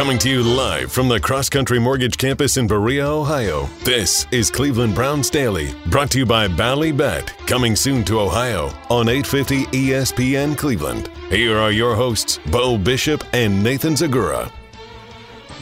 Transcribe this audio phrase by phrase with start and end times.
[0.00, 3.68] Coming to you live from the Cross Country Mortgage Campus in Berea, Ohio.
[3.84, 9.10] This is Cleveland Browns Daily, brought to you by Ballybet, coming soon to Ohio on
[9.10, 11.08] 850 ESPN Cleveland.
[11.28, 14.50] Here are your hosts, Bo Bishop and Nathan Zegura.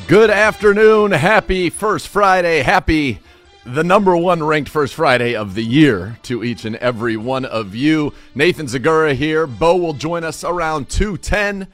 [0.07, 1.11] Good afternoon.
[1.11, 2.63] Happy First Friday.
[2.63, 3.19] Happy
[3.67, 7.75] the number one ranked First Friday of the year to each and every one of
[7.75, 8.15] you.
[8.37, 9.49] Nathan Zegura here.
[9.49, 11.67] Bo will join us around 210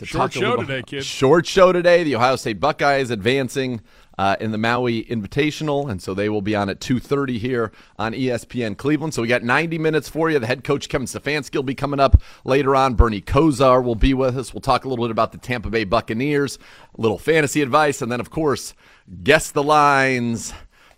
[0.00, 1.04] to short show today, kid.
[1.04, 2.02] Short show today.
[2.04, 3.82] The Ohio State Buckeyes advancing
[4.16, 8.14] uh, in the Maui Invitational, and so they will be on at 2:30 here on
[8.14, 9.12] ESPN Cleveland.
[9.12, 10.38] So we got 90 minutes for you.
[10.38, 12.94] The head coach Kevin Stefanski will be coming up later on.
[12.94, 14.54] Bernie Kosar will be with us.
[14.54, 16.58] We'll talk a little bit about the Tampa Bay Buccaneers,
[16.96, 18.74] a little fantasy advice, and then of course
[19.22, 20.54] guess the lines.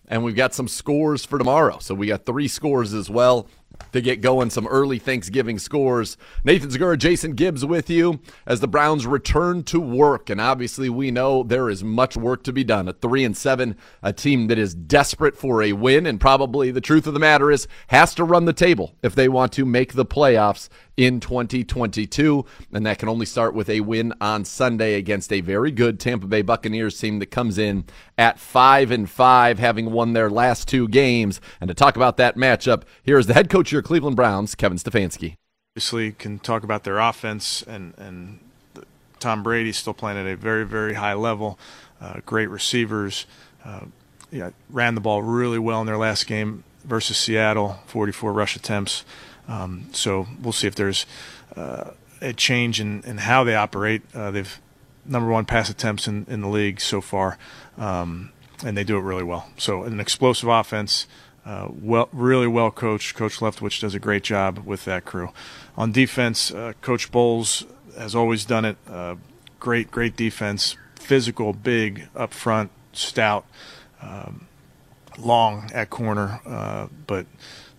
[0.06, 1.78] And we've got some scores for tomorrow.
[1.80, 3.48] So we got three scores as well
[3.92, 6.16] to get going some early Thanksgiving scores.
[6.44, 10.30] Nathan Zegura, Jason Gibbs with you as the Browns return to work.
[10.30, 12.88] And obviously, we know there is much work to be done.
[12.88, 16.80] A three and seven, a team that is desperate for a win, and probably the
[16.80, 19.94] truth of the matter is has to run the table if they want to make
[19.94, 22.44] the playoffs in 2022.
[22.72, 26.26] And that can only start with a win on Sunday against a very good Tampa
[26.26, 27.84] Bay Buccaneers team that comes in
[28.18, 31.40] at 5 and 5 having won their last two games.
[31.60, 34.54] And to talk about that matchup, here is the head coach of your Cleveland Browns,
[34.54, 35.36] Kevin Stefanski.
[35.72, 38.40] Obviously, can talk about their offense and and
[39.20, 41.58] Tom Brady still playing at a very very high level.
[41.98, 43.24] Uh, great receivers.
[43.64, 43.86] Uh,
[44.30, 49.04] yeah, ran the ball really well in their last game versus Seattle, 44 rush attempts.
[49.48, 51.06] Um, so we'll see if there's
[51.56, 51.90] uh,
[52.20, 54.02] a change in, in how they operate.
[54.14, 54.60] Uh, they've
[55.04, 57.36] number one pass attempts in, in the league so far,
[57.76, 58.30] um,
[58.64, 59.48] and they do it really well.
[59.58, 61.06] So an explosive offense,
[61.44, 63.16] uh, well, really well coached.
[63.16, 65.30] Coach Leftwich does a great job with that crew.
[65.76, 67.64] On defense, uh, Coach Bowles
[67.98, 68.76] has always done it.
[68.88, 69.16] Uh,
[69.58, 73.44] great, great defense, physical, big up front, stout.
[74.00, 74.46] Um,
[75.18, 77.26] long at corner, uh, but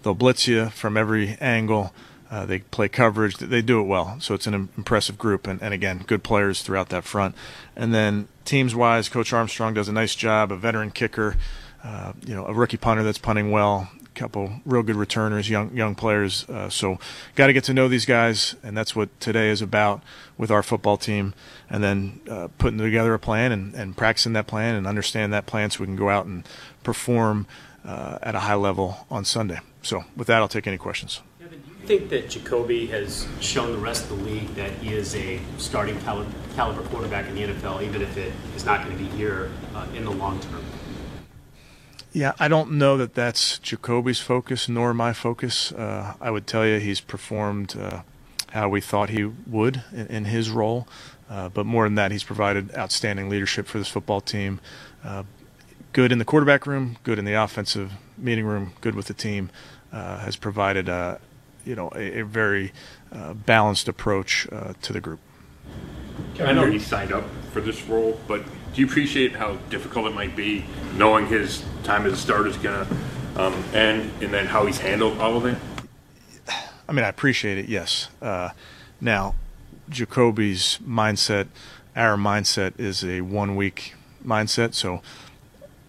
[0.03, 1.93] they'll blitz you from every angle.
[2.29, 3.37] Uh, they play coverage.
[3.37, 4.17] They do it well.
[4.19, 5.45] So it's an impressive group.
[5.45, 7.35] And, and again, good players throughout that front.
[7.75, 10.51] And then teams wise, Coach Armstrong does a nice job.
[10.51, 11.35] A veteran kicker,
[11.83, 13.87] uh, you know, a rookie punter that's punting well.
[14.03, 16.47] A couple real good returners, young young players.
[16.49, 16.97] Uh, so
[17.35, 20.01] got to get to know these guys, and that's what today is about
[20.35, 21.35] with our football team.
[21.69, 25.45] And then uh, putting together a plan and, and practicing that plan and understand that
[25.45, 26.47] plan so we can go out and
[26.83, 27.45] perform
[27.85, 29.59] uh, at a high level on Sunday.
[29.83, 31.21] So, with that, I'll take any questions.
[31.39, 34.93] Kevin, do you think that Jacoby has shown the rest of the league that he
[34.93, 38.97] is a starting caliber, caliber quarterback in the NFL, even if it is not going
[38.97, 40.63] to be here uh, in the long term?
[42.13, 45.71] Yeah, I don't know that that's Jacoby's focus nor my focus.
[45.71, 48.03] Uh, I would tell you he's performed uh,
[48.51, 50.87] how we thought he would in, in his role.
[51.29, 54.61] Uh, but more than that, he's provided outstanding leadership for this football team.
[55.03, 55.23] Uh,
[55.91, 59.49] good in the quarterback room, good in the offensive meeting room, good with the team,
[59.93, 61.19] has provided a,
[61.65, 62.73] you know a, a very
[63.11, 65.19] uh, balanced approach uh, to the group.
[66.39, 68.43] I know he signed up for this role, but
[68.73, 70.65] do you appreciate how difficult it might be
[70.95, 72.97] knowing his time as a starter is going to
[73.41, 75.57] um, end, and then how he's handled all of it?
[76.87, 77.69] I mean, I appreciate it.
[77.69, 78.09] Yes.
[78.21, 78.49] Uh,
[78.99, 79.35] now,
[79.89, 81.47] Jacoby's mindset,
[81.95, 83.95] our mindset is a one-week
[84.25, 85.01] mindset, so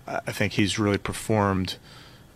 [0.06, 1.76] I think he's really performed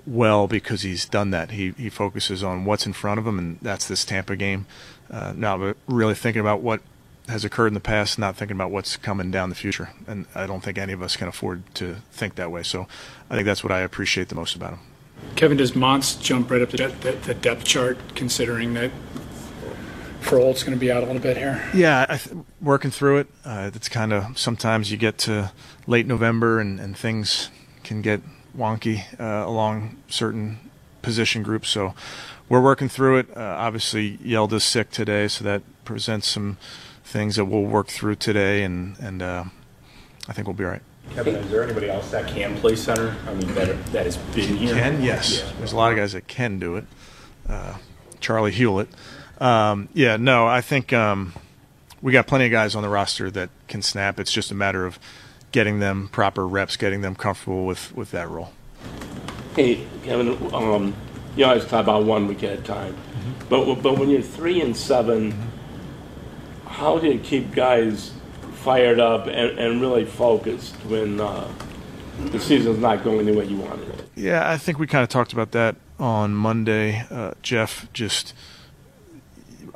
[0.08, 1.52] well because he's done that.
[1.52, 4.66] He he focuses on what's in front of him, and that's this Tampa game.
[5.10, 6.80] Uh, now, but really thinking about what
[7.28, 9.90] has occurred in the past, not thinking about what's coming down the future.
[10.06, 12.62] And I don't think any of us can afford to think that way.
[12.62, 12.88] So
[13.30, 14.80] I think that's what I appreciate the most about him.
[15.36, 18.90] Kevin, does Monts jump right up the, the, the depth chart, considering that
[20.20, 21.62] Froholdt's going to be out a little bit here?
[21.74, 23.26] Yeah, th- working through it.
[23.44, 25.52] Uh, it's kind of sometimes you get to
[25.86, 27.50] late November and, and things
[27.82, 28.20] can get
[28.58, 30.58] wonky uh, along certain
[31.00, 31.68] position groups.
[31.68, 31.94] So
[32.48, 33.36] we're working through it.
[33.36, 36.58] Uh, obviously, Hjalte's sick today, so that presents some
[37.04, 39.44] things that we'll work through today, and and uh,
[40.28, 40.82] I think we'll be all right.
[41.14, 43.16] Kevin, is there anybody else that can play center?
[43.26, 44.74] I mean, that that has been here.
[44.74, 45.40] Can yes.
[45.40, 45.52] Yeah.
[45.58, 46.84] There's a lot of guys that can do it.
[47.48, 47.78] Uh,
[48.20, 48.88] Charlie Hewlett.
[49.40, 51.32] Um, yeah, no, I think um,
[52.02, 54.18] we got plenty of guys on the roster that can snap.
[54.18, 54.98] It's just a matter of
[55.52, 58.52] getting them proper reps, getting them comfortable with, with that role.
[59.54, 60.94] Hey, Kevin, um,
[61.36, 63.48] you always talk about one week at a time, mm-hmm.
[63.48, 66.68] but but when you're three and 7 mm-hmm.
[66.68, 68.12] how do you keep guys
[68.54, 71.48] fired up and, and really focused when uh,
[72.26, 74.08] the season's not going the way you wanted it?
[74.14, 77.04] Yeah, I think we kind of talked about that on Monday.
[77.10, 78.34] Uh, Jeff, just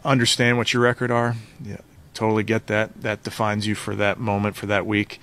[0.05, 1.37] understand what your record are.
[1.65, 1.79] Yeah,
[2.15, 3.03] totally get that.
[3.03, 5.21] That defines you for that moment, for that week.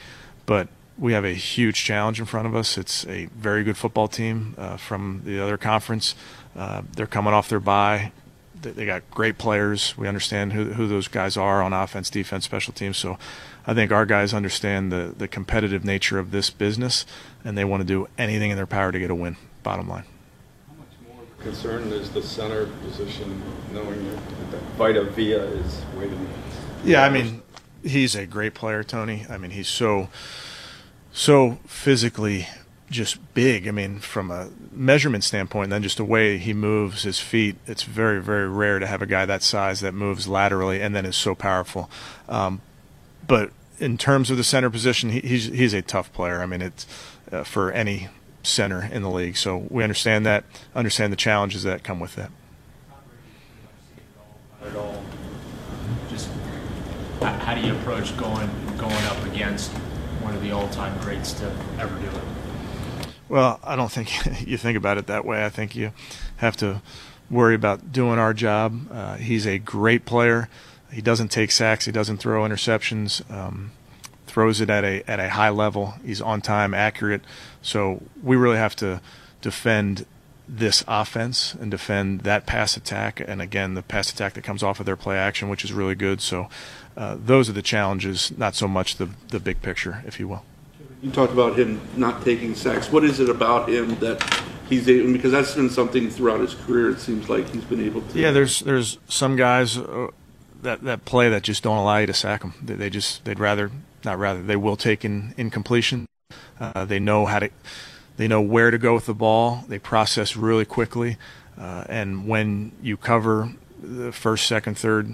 [0.49, 0.67] But
[0.97, 2.75] we have a huge challenge in front of us.
[2.75, 6.15] It's a very good football team uh, from the other conference.
[6.55, 8.11] Uh, they're coming off their bye.
[8.59, 9.95] They, they got great players.
[9.95, 12.97] We understand who, who those guys are on offense, defense, special teams.
[12.97, 13.19] So
[13.67, 17.05] I think our guys understand the, the competitive nature of this business,
[17.45, 20.05] and they want to do anything in their power to get a win, bottom line.
[20.67, 23.39] How much more concern is the center position,
[23.71, 24.03] knowing
[24.49, 26.27] that Vita Vea is waiting?
[26.83, 27.43] Yeah, I mean,
[27.83, 29.25] he's a great player, Tony.
[29.29, 30.09] I mean, he's so
[31.11, 32.47] so physically
[32.89, 33.67] just big.
[33.67, 37.83] I mean, from a measurement standpoint, then just the way he moves his feet, it's
[37.83, 41.15] very, very rare to have a guy that size that moves laterally and then is
[41.15, 41.89] so powerful.
[42.27, 42.61] Um,
[43.27, 46.41] but in terms of the center position, he, he's he's a tough player.
[46.41, 46.85] I mean, it's
[47.31, 48.09] uh, for any
[48.43, 49.37] center in the league.
[49.37, 50.43] So we understand that,
[50.75, 52.31] understand the challenges that come with that.
[54.63, 55.01] At all,
[56.09, 56.29] just
[57.21, 59.71] how do you approach going going up against
[60.21, 61.45] one of the all-time greats to
[61.80, 62.24] ever do it?
[63.27, 64.10] Well, I don't think
[64.48, 65.45] you think about it that way.
[65.45, 65.92] I think you
[66.38, 66.81] have to
[67.30, 68.92] worry about doing our job.
[68.92, 70.50] Uh, he's a great player.
[70.92, 71.86] He doesn't take sacks.
[71.86, 73.30] He doesn't throw interceptions.
[73.31, 73.71] Um,
[74.25, 75.95] throws it at a at a high level.
[76.06, 77.21] He's on time, accurate.
[77.62, 79.01] So we really have to
[79.42, 80.06] defend
[80.49, 83.21] this offense and defend that pass attack.
[83.25, 85.95] And again, the pass attack that comes off of their play action, which is really
[85.95, 86.21] good.
[86.21, 86.49] So
[86.97, 90.43] uh, those are the challenges, not so much the the big picture, if you will.
[91.01, 92.91] You talked about him not taking sacks.
[92.91, 95.13] What is it about him that he's able?
[95.13, 96.89] Because that's been something throughout his career.
[96.89, 98.19] It seems like he's been able to.
[98.19, 100.07] Yeah, there's there's some guys uh,
[100.63, 102.55] that that play that just don't allow you to sack them.
[102.61, 103.71] They, they just they'd rather
[104.03, 106.07] not rather they will take in incompletion.
[106.59, 107.49] Uh, they know how to
[108.19, 109.63] they know where to go with the ball.
[109.69, 111.16] They process really quickly,
[111.57, 115.13] uh, and when you cover the first, second, third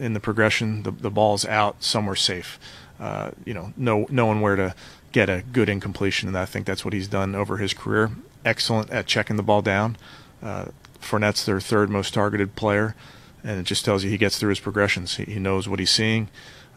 [0.00, 2.58] in the progression, the the ball's out somewhere safe.
[2.98, 4.74] Uh, you know, know knowing where to
[5.12, 8.10] get a good incompletion, and I think that's what he's done over his career.
[8.44, 9.96] Excellent at checking the ball down.
[10.42, 10.66] Uh,
[11.00, 12.96] Fournette's their third most targeted player,
[13.44, 15.18] and it just tells you he gets through his progressions.
[15.18, 16.28] He, he knows what he's seeing.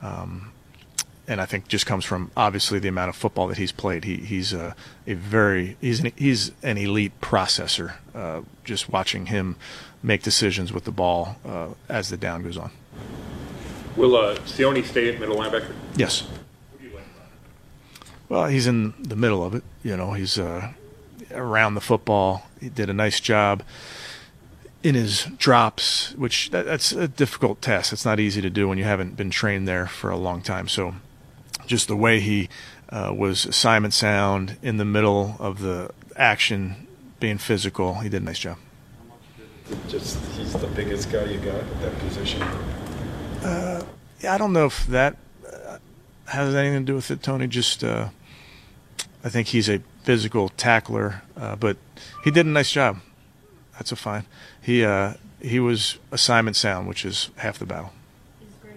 [0.04, 0.53] Um,
[1.28, 4.04] and I think just comes from obviously the amount of football that he's played.
[4.04, 4.76] He, he's a,
[5.08, 7.94] a very he's an, he's an elite processor.
[8.14, 9.56] Uh, just watching him
[10.02, 12.72] make decisions with the ball uh, as the down goes on.
[13.96, 15.74] Will uh, Sione stay at middle linebacker?
[15.96, 16.28] Yes.
[18.30, 19.64] Well, he's in the middle of it.
[19.84, 20.72] You know, he's uh,
[21.32, 22.48] around the football.
[22.60, 23.62] He did a nice job
[24.82, 27.94] in his drops, which that, that's a difficult test.
[27.94, 30.68] It's not easy to do when you haven't been trained there for a long time.
[30.68, 30.96] So,
[31.66, 32.50] just the way he
[32.90, 36.88] uh, was assignment sound in the middle of the action,
[37.20, 38.58] being physical, he did a nice job.
[39.88, 42.42] Just he's the biggest guy you got at that position.
[43.44, 43.84] Uh,
[44.22, 45.78] yeah, I don't know if that uh,
[46.26, 47.48] has anything to do with it, Tony.
[47.48, 48.10] Just uh,
[49.24, 51.78] I think he's a physical tackler, uh, but
[52.24, 53.00] he did a nice job.
[53.74, 54.26] That's a fine.
[54.62, 57.92] He uh, he was assignment sound, which is half the battle.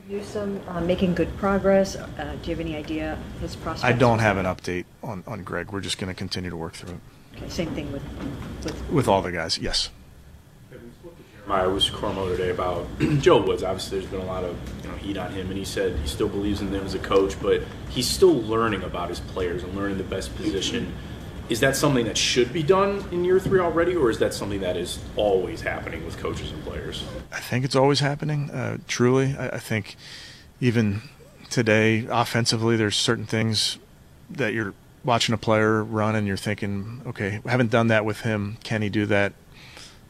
[0.07, 1.97] Greg Newsome uh, making good progress?
[1.97, 3.85] Uh, do you have any idea his prospects?
[3.85, 5.73] I don't have an update on, on Greg.
[5.73, 7.37] We're just going to continue to work through it.
[7.37, 8.03] Okay, same thing with
[8.65, 9.59] with with all the guys.
[9.59, 9.91] Yes.
[11.49, 12.87] I was Cormo today about
[13.21, 13.63] Joe Woods.
[13.63, 16.09] Obviously, there's been a lot of you know heat on him, and he said he
[16.09, 19.75] still believes in them as a coach, but he's still learning about his players and
[19.77, 20.93] learning the best position.
[21.49, 24.61] Is that something that should be done in year three already, or is that something
[24.61, 27.05] that is always happening with coaches and players?
[27.33, 28.51] I think it's always happening.
[28.51, 29.97] Uh, truly, I, I think
[30.61, 31.03] even
[31.49, 33.79] today, offensively, there's certain things
[34.29, 34.75] that you're
[35.05, 38.59] watching a player run and you're thinking, okay, haven't done that with him.
[38.65, 39.33] Can he do that?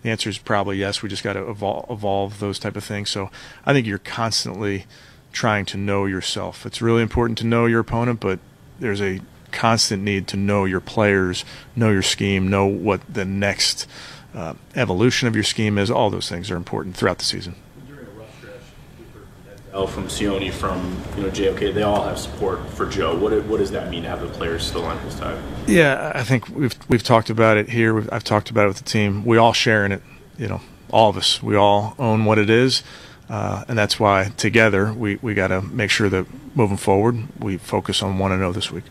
[0.03, 1.03] The answer is probably yes.
[1.03, 3.11] We just got to evolve those type of things.
[3.11, 3.31] So
[3.67, 4.87] I think you're constantly
[5.33, 6.65] trying to know yourself.
[6.65, 8.39] It's really important to know your opponent, but
[8.79, 9.21] there's a
[9.53, 13.87] constant need to know your players, know your scheme, know what the next
[14.35, 15.91] uh, evolution of your scheme is.
[15.91, 17.57] All those things are important throughout the season.
[17.87, 18.61] During a rough stretch,
[19.73, 23.17] L from Sione, from you know JOK, they all have support for Joe.
[23.17, 25.43] What what does that mean to have the players still on his side?
[25.67, 27.95] Yeah, I think we've we've talked about it here.
[27.95, 29.25] We've, I've talked about it with the team.
[29.25, 30.03] We all share in it.
[30.39, 30.61] You know,
[30.91, 31.43] all of us.
[31.43, 32.83] We all own what it is,
[33.31, 37.57] uh, and that's why together we we got to make sure that moving forward we
[37.57, 38.85] focus on one another this week.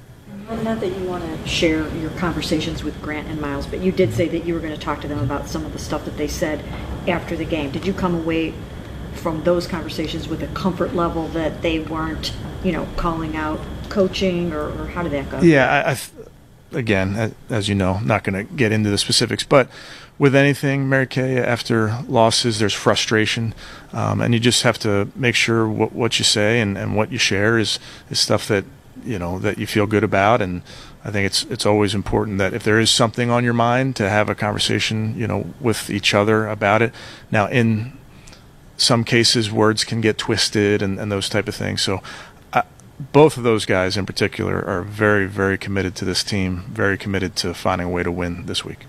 [0.48, 4.14] Not that you want to share your conversations with Grant and Myles, but you did
[4.14, 6.18] say that you were going to talk to them about some of the stuff that
[6.18, 6.64] they said
[7.08, 7.72] after the game.
[7.72, 8.54] Did you come away
[9.14, 12.32] from those conversations with a comfort level that they weren't,
[12.64, 13.60] you know, calling out
[13.90, 15.42] coaching, or, or how did that go?
[15.42, 19.68] Yeah, I, I again, as you know, not going to get into the specifics, but
[20.20, 23.56] with anything, Mary Kay, after losses, there's frustration,
[23.94, 27.12] um, and you just have to make sure what, what you say and, and what
[27.12, 27.80] you share is
[28.12, 28.64] is stuff that
[29.04, 30.42] you know that you feel good about.
[30.42, 30.62] And
[31.04, 34.10] I think it's it's always important that if there is something on your mind, to
[34.10, 36.94] have a conversation, you know, with each other about it.
[37.32, 37.98] Now, in
[38.78, 41.82] some cases, words can get twisted and, and those type of things.
[41.82, 42.02] So
[43.00, 47.36] both of those guys in particular are very, very committed to this team, very committed
[47.38, 48.86] to finding a way to win this week.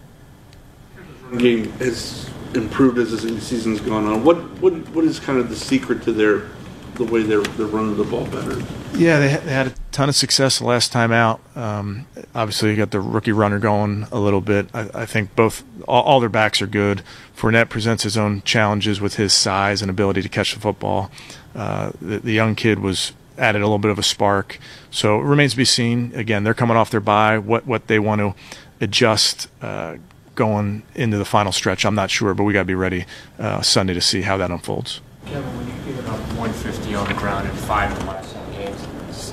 [1.38, 4.24] Game has improved as the season's gone on.
[4.24, 6.48] What what what is kind of the secret to their
[6.96, 8.62] the way they're they're running the ball better?
[8.96, 11.40] Yeah, they, they had a ton of success last time out.
[11.54, 14.68] Um, obviously, you got the rookie runner going a little bit.
[14.72, 17.02] I, I think both all, all, their backs are good.
[17.36, 21.10] Fournette presents his own challenges with his size and ability to catch the football.
[21.54, 24.58] Uh, the, the young kid was added a little bit of a spark.
[24.90, 26.12] So it remains to be seen.
[26.14, 27.38] Again, they're coming off their bye.
[27.38, 28.34] What what they want to
[28.80, 29.96] adjust uh,
[30.34, 33.06] going into the final stretch, I'm not sure, but we got to be ready
[33.38, 35.00] uh, Sunday to see how that unfolds.
[35.26, 38.52] Kevin, when you've given up 150 on the ground in five of the last seven
[38.52, 39.32] games,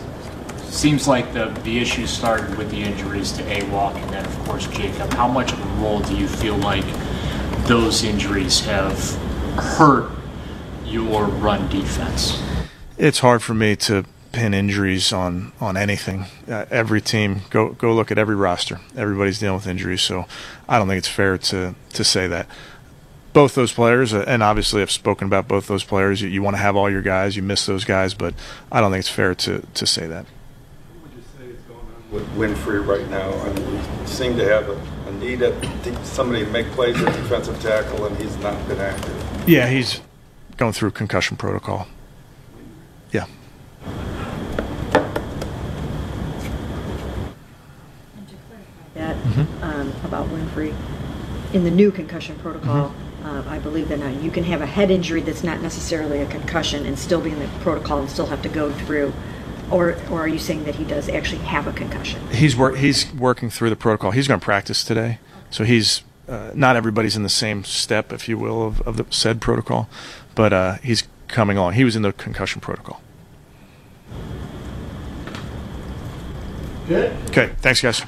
[0.74, 4.40] seems like the the issue started with the injuries to A Walk and then of
[4.40, 5.14] course Jacob.
[5.14, 6.86] How much of a role do you feel like
[7.68, 8.98] those injuries have
[9.56, 10.10] hurt
[10.86, 12.42] your run defense?
[12.98, 16.26] it's hard for me to pin injuries on on anything.
[16.50, 18.80] Uh, every team go go look at every roster.
[18.98, 20.26] Everybody's dealing with injuries, so
[20.68, 22.48] I don't think it's fair to to say that.
[23.34, 26.22] Both those players, uh, and obviously I've spoken about both those players.
[26.22, 28.36] You, you want to have all your guys, you miss those guys, but
[28.72, 30.26] I don't think it's fair to to say that.
[31.02, 33.34] What would you say is going on with Winfrey right now?
[33.42, 37.12] I mean, we seem to have a, a need at somebody to make plays at
[37.16, 39.50] defensive tackle, and he's not been active.
[39.50, 40.00] Yeah, he's
[40.58, 41.88] going through concussion protocol.
[43.12, 43.26] Yeah.
[48.94, 49.64] That mm-hmm.
[49.64, 50.76] um, about Winfrey
[51.54, 52.90] in the new concussion protocol.
[52.90, 53.13] Mm-hmm.
[53.24, 56.26] Uh, I believe that now you can have a head injury that's not necessarily a
[56.26, 59.14] concussion and still be in the protocol and still have to go through.
[59.72, 62.22] Or, or are you saying that he does actually have a concussion?
[62.32, 64.12] He's work, he's working through the protocol.
[64.12, 68.28] He's going to practice today, so he's uh, not everybody's in the same step, if
[68.28, 69.90] you will, of, of the said protocol,
[70.36, 71.74] but uh, he's coming on.
[71.74, 73.02] He was in the concussion protocol.
[76.88, 77.16] Good.
[77.30, 77.52] Okay.
[77.60, 78.02] Thanks, guys.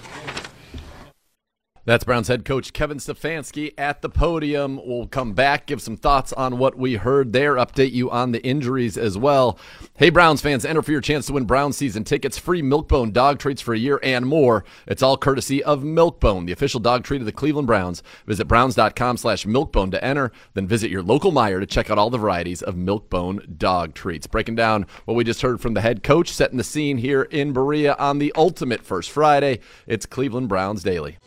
[1.85, 4.81] That's Browns head coach Kevin Stefanski at the podium.
[4.83, 8.43] We'll come back, give some thoughts on what we heard there, update you on the
[8.43, 9.59] injuries as well.
[9.95, 13.37] Hey, Browns fans, enter for your chance to win Browns season tickets, free Milkbone dog
[13.37, 14.65] treats for a year, and more.
[14.87, 18.01] It's all courtesy of Milkbone, the official dog treat of the Cleveland Browns.
[18.25, 22.09] Visit browns.com slash milkbone to enter, then visit your local Meijer to check out all
[22.09, 24.25] the varieties of Milkbone dog treats.
[24.25, 27.53] Breaking down what we just heard from the head coach, setting the scene here in
[27.53, 29.59] Berea on the ultimate First Friday.
[29.85, 31.19] It's Cleveland Browns Daily.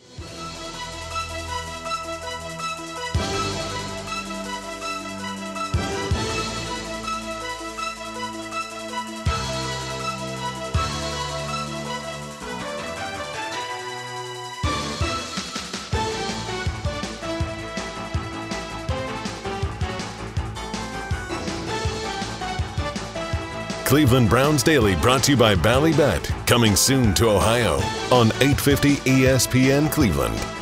[23.89, 27.77] Cleveland Browns Daily brought to you by Ballybet, coming soon to Ohio
[28.11, 30.58] on 850 ESPN Cleveland.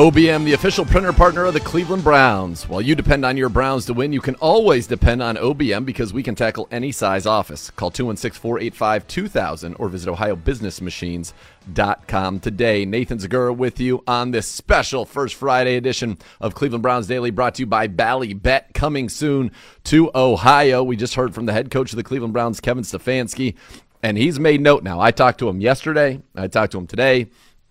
[0.00, 2.66] OBM, the official printer partner of the Cleveland Browns.
[2.66, 6.10] While you depend on your Browns to win, you can always depend on OBM because
[6.10, 7.70] we can tackle any size office.
[7.72, 12.86] Call 216 485 2000 or visit OhioBusinessMachines.com today.
[12.86, 17.56] Nathan Zegura with you on this special First Friday edition of Cleveland Browns Daily brought
[17.56, 19.50] to you by Ballybet, coming soon
[19.84, 20.82] to Ohio.
[20.82, 23.54] We just heard from the head coach of the Cleveland Browns, Kevin Stefanski,
[24.02, 24.98] and he's made note now.
[24.98, 27.28] I talked to him yesterday, I talked to him today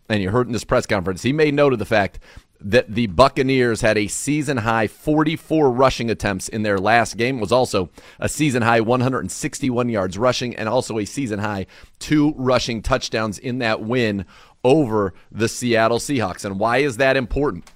[0.10, 2.20] and you heard in this press conference, he made note of the fact
[2.62, 7.52] that the Buccaneers had a season high 44 rushing attempts in their last game was
[7.52, 7.90] also
[8.20, 11.66] a season high 161 yards rushing and also a season high
[12.00, 14.26] two rushing touchdowns in that win
[14.64, 16.44] over the Seattle Seahawks.
[16.44, 17.72] And why is that important?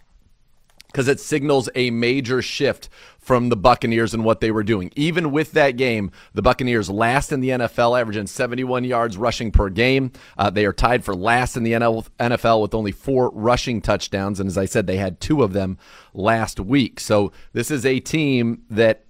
[0.93, 4.91] Because it signals a major shift from the Buccaneers and what they were doing.
[4.95, 9.69] Even with that game, the Buccaneers last in the NFL, averaging 71 yards rushing per
[9.69, 10.11] game.
[10.37, 14.39] Uh, they are tied for last in the NFL with only four rushing touchdowns.
[14.39, 15.79] And as I said, they had two of them
[16.13, 16.99] last week.
[16.99, 19.05] So this is a team that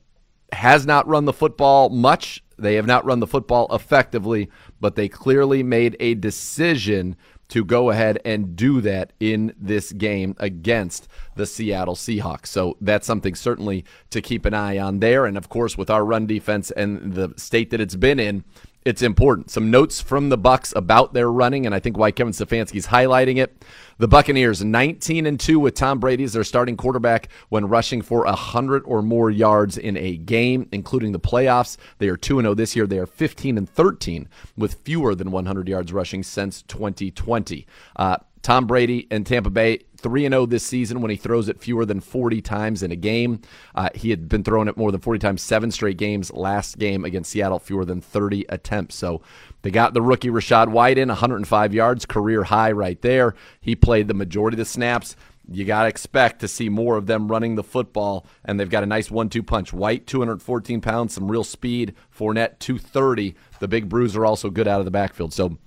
[0.53, 2.43] has not run the football much.
[2.57, 4.49] They have not run the football effectively,
[4.79, 7.17] but they clearly made a decision
[7.53, 12.47] to go ahead and do that in this game against the Seattle Seahawks.
[12.47, 15.27] So that's something certainly to keep an eye on there.
[15.27, 18.43] And of course, with our run defense and the state that it's been in,
[18.85, 19.49] it's important.
[19.49, 23.37] Some notes from the Bucks about their running, and I think why Kevin Stefanski's highlighting
[23.37, 23.63] it.
[23.97, 28.25] The Buccaneers 19 and 2 with Tom Brady as their starting quarterback when rushing for
[28.25, 31.77] 100 or more yards in a game, including the playoffs.
[31.99, 32.87] They are 2 0 this year.
[32.87, 37.65] They are 15 and 13 with fewer than 100 yards rushing since 2020.
[37.95, 41.85] Uh, Tom Brady and Tampa Bay 3 0 this season when he throws it fewer
[41.85, 43.41] than 40 times in a game.
[43.73, 46.31] Uh, he had been throwing it more than 40 times, seven straight games.
[46.31, 48.95] Last game against Seattle, fewer than 30 attempts.
[48.95, 49.21] So
[49.61, 53.33] they got the rookie Rachaad White in, 105 yards, career high right there.
[53.61, 55.15] He played the majority of the snaps.
[55.49, 58.83] You got to expect to see more of them running the football, and they've got
[58.83, 59.71] a nice one two punch.
[59.73, 61.95] White, 214 pounds, some real speed.
[62.17, 63.35] Fournette, 230.
[63.59, 65.33] The big bruiser also good out of the backfield.
[65.33, 65.57] So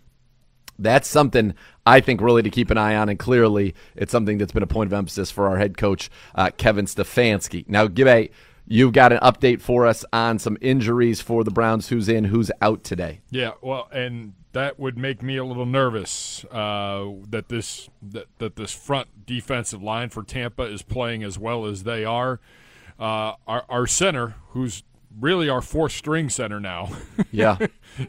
[0.78, 1.54] that's something
[1.87, 4.66] I think really to keep an eye on, and clearly it's something that's been a
[4.66, 7.66] point of emphasis for our head coach uh, Kevin Stefanski.
[7.69, 8.28] Now, give a
[8.66, 11.88] you've got an update for us on some injuries for the Browns.
[11.88, 12.25] Who's in?
[12.25, 13.21] Who's out today?
[13.31, 18.57] Yeah, well, and that would make me a little nervous uh, that this that, that
[18.57, 22.40] this front defensive line for Tampa is playing as well as they are.
[22.99, 24.83] Uh, our, our center, who's
[25.21, 26.90] really our fourth string center now.
[27.33, 27.59] Yeah.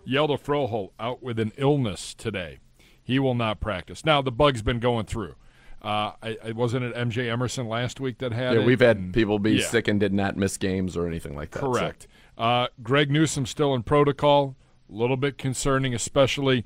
[0.08, 2.60] Hjalte Froholdt out with an illness today.
[3.08, 4.04] He will not practice.
[4.04, 5.36] Now the bug's been going through.
[5.82, 8.66] Uh, I, I wasn't it MJ Emerson last week that had yeah, it.
[8.66, 9.66] we've had and- people be yeah.
[9.66, 11.62] sick and did not miss games or anything like that.
[11.62, 12.08] so- Correct.
[12.38, 14.56] Uh, Greg Newsome still in protocol.
[14.92, 16.66] A little bit concerning, especially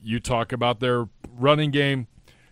[0.00, 2.06] you talk about their running game.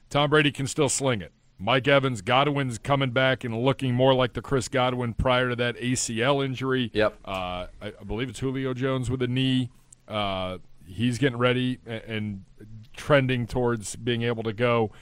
[0.08, 1.32] Tom Brady can still sling it.
[1.58, 5.76] Mike Evans, Godwin's coming back and looking more like the Chris Godwin prior to that
[5.76, 6.90] ACL injury.
[6.94, 7.18] Yep.
[7.24, 9.70] Uh, I, I believe it's Julio Jones with a knee.
[10.08, 12.44] Uh, he's getting ready a- and
[13.00, 14.92] trending towards being able to go.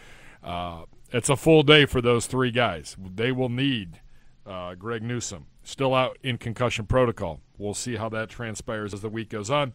[0.43, 2.97] Uh, it's a full day for those three guys.
[3.15, 4.01] They will need
[4.47, 7.41] uh, Greg Newsome still out in concussion protocol.
[7.59, 9.73] We'll see how that transpires as the week goes on.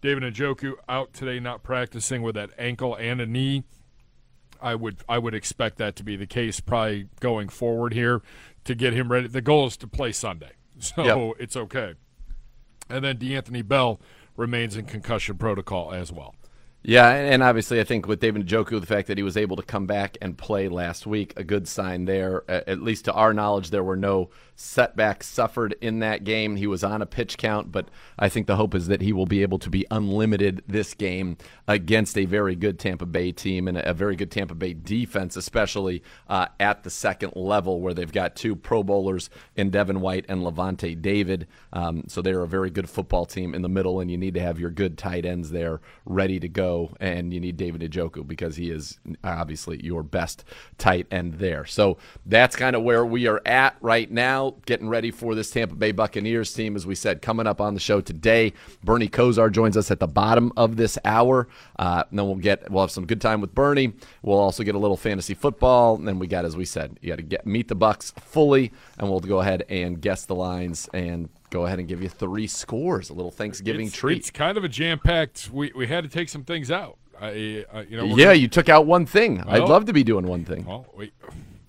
[0.00, 3.64] David Njoku out today, not practicing with that ankle and a knee.
[4.60, 8.22] I would I would expect that to be the case probably going forward here
[8.64, 9.28] to get him ready.
[9.28, 11.36] The goal is to play Sunday, so Yep.
[11.40, 11.94] it's okay.
[12.88, 14.00] And then D'Anthony Bell
[14.36, 16.34] remains in concussion protocol as well.
[16.88, 19.62] Yeah, and obviously, I think with David Njoku, the fact that he was able to
[19.64, 22.48] come back and play last week, a good sign there.
[22.48, 26.54] At least to our knowledge, there were no setbacks suffered in that game.
[26.54, 29.26] He was on a pitch count, but I think the hope is that he will
[29.26, 31.36] be able to be unlimited this game
[31.68, 36.04] against a very good Tampa Bay team and a very good Tampa Bay defense, especially
[36.28, 40.42] uh, at the second level where they've got two Pro Bowlers in Devin White and
[40.42, 41.48] Lavonte David.
[41.72, 44.40] Um, so they're a very good football team in the middle, and you need to
[44.40, 46.75] have your good tight ends there ready to go.
[47.00, 50.44] And you need David Njoku because he is obviously your best
[50.78, 51.64] tight end there.
[51.64, 55.74] So that's kind of where we are at right now, getting ready for this Tampa
[55.74, 56.76] Bay Buccaneers team.
[56.76, 58.52] As we said, coming up on the show today,
[58.84, 61.48] Bernie Kosar joins us at the bottom of this hour.
[61.78, 63.92] Uh, and then we'll get we'll have some good time with Bernie.
[64.22, 65.96] We'll also get a little fantasy football.
[65.96, 68.72] And then we got, as we said, you got to get meet the Bucks fully,
[68.98, 72.46] and we'll go ahead and guess the lines and go ahead and give you three
[72.46, 74.18] scores, a little Thanksgiving it's, treat.
[74.18, 75.50] It's kind of a jam packed.
[75.52, 76.98] We we had to take some things out.
[77.20, 79.42] I, uh, you know, yeah, gonna- you took out one thing.
[79.46, 80.64] I'd love to be doing one thing.
[80.66, 81.12] Well, we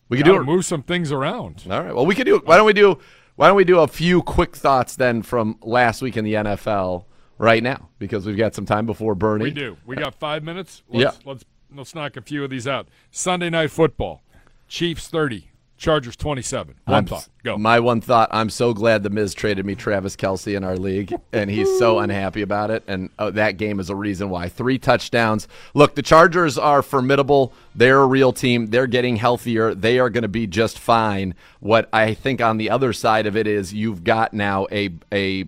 [0.10, 0.44] we could do it.
[0.44, 1.64] move some things around.
[1.70, 1.96] All right.
[1.96, 2.42] Well, we could do.
[2.44, 2.98] Why don't we do?
[3.36, 7.06] Why don't we do a few quick thoughts then from last week in the NFL
[7.38, 9.44] right now because we've got some time before Bernie.
[9.44, 9.78] We do.
[9.86, 10.84] We got five minutes.
[10.90, 11.32] Let's, Yeah.
[11.32, 12.88] Let's let's knock a few of these out.
[13.12, 14.24] Sunday night football.
[14.68, 15.52] Chiefs thirty.
[15.78, 16.76] Chargers twenty seven.
[16.86, 17.30] One I'm- thought.
[17.44, 17.58] Go.
[17.58, 18.30] My one thought.
[18.32, 22.00] I'm so glad the Miz traded me Travis Kelce in our league, and he's so
[22.00, 22.84] unhappy about it.
[22.88, 24.50] And oh, that game is a reason why.
[24.50, 25.48] Three touchdowns.
[25.74, 27.54] Look, the Chargers are formidable.
[27.76, 28.68] They're a real team.
[28.68, 29.74] They're getting healthier.
[29.76, 31.36] They are going to be just fine.
[31.60, 35.46] What I think on the other side of it is you've got now a a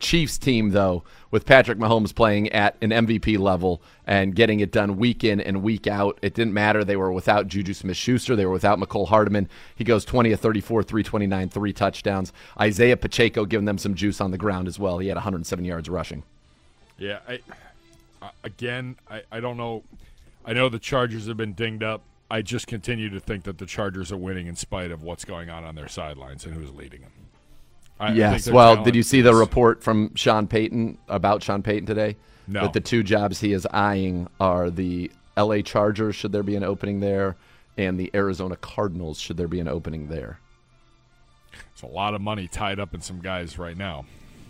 [0.00, 4.96] Chiefs team, though, with Patrick Mahomes playing at an MVP level and getting it done
[4.96, 6.18] week in and week out.
[6.22, 6.84] It didn't matter.
[6.84, 8.36] They were without Juju Smith Schuster.
[8.36, 9.48] They were without Mecole Hardman.
[9.74, 12.32] He goes 20 of 34, 329, three touchdowns.
[12.60, 14.98] Isaiah Pacheco giving them some juice on the ground as well.
[14.98, 16.22] He had 107 yards rushing.
[16.98, 17.18] Yeah.
[17.28, 17.40] I,
[18.44, 19.82] again, I, I don't know.
[20.44, 22.02] I know the Chargers have been dinged up.
[22.30, 25.48] I just continue to think that the Chargers are winning in spite of what's going
[25.48, 27.12] on on their sidelines and who's leading them.
[27.98, 28.48] I, yes.
[28.48, 32.16] Well, did you see the report from Sean Payton about Sean Payton today?
[32.46, 32.62] No.
[32.62, 35.62] That the two jobs he is eyeing are the L.A.
[35.62, 37.36] Chargers, should there be an opening there,
[37.76, 40.38] and the Arizona Cardinals, should there be an opening there.
[41.72, 44.04] It's a lot of money tied up in some guys right now.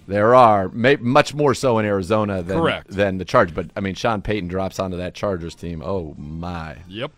[0.07, 2.89] There are may, much more so in Arizona than Correct.
[2.89, 3.55] than the Chargers.
[3.55, 5.83] But I mean, Sean Payton drops onto that Chargers team.
[5.85, 6.77] Oh my!
[6.87, 7.11] Yep.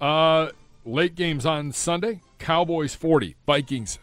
[0.00, 0.50] Uh,
[0.84, 2.20] late games on Sunday.
[2.38, 3.98] Cowboys 40, Vikings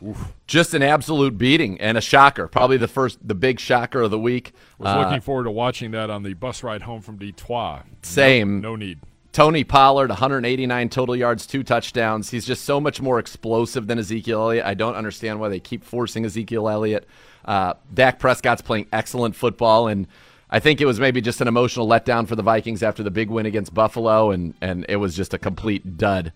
[0.00, 0.14] 3.
[0.46, 2.46] Just an absolute beating and a shocker.
[2.48, 4.52] Probably the first, the big shocker of the week.
[4.78, 7.82] Was Uh, looking forward to watching that on the bus ride home from Detroit.
[8.02, 8.60] Same.
[8.60, 8.98] No, no need.
[9.32, 12.30] Tony Pollard, 189 total yards, two touchdowns.
[12.30, 14.64] He's just so much more explosive than Ezekiel Elliott.
[14.64, 17.06] I don't understand why they keep forcing Ezekiel Elliott.
[17.44, 20.06] Uh, Dak Prescott's playing excellent football, and
[20.48, 23.28] I think it was maybe just an emotional letdown for the Vikings after the big
[23.28, 26.32] win against Buffalo, and, and it was just a complete dud.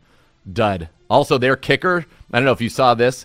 [0.51, 0.91] Dud.
[1.09, 3.25] Also, their kicker, I don't know if you saw this,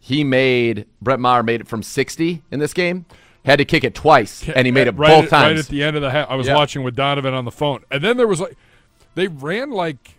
[0.00, 3.06] he made, Brett Maher made it from 60 in this game.
[3.44, 5.50] Had to kick it twice, and he made it right both at, times.
[5.56, 6.56] Right at the end of the half, I was Yeah.
[6.56, 8.56] watching with Donovan on the phone, and then there was like
[9.14, 10.18] they ran like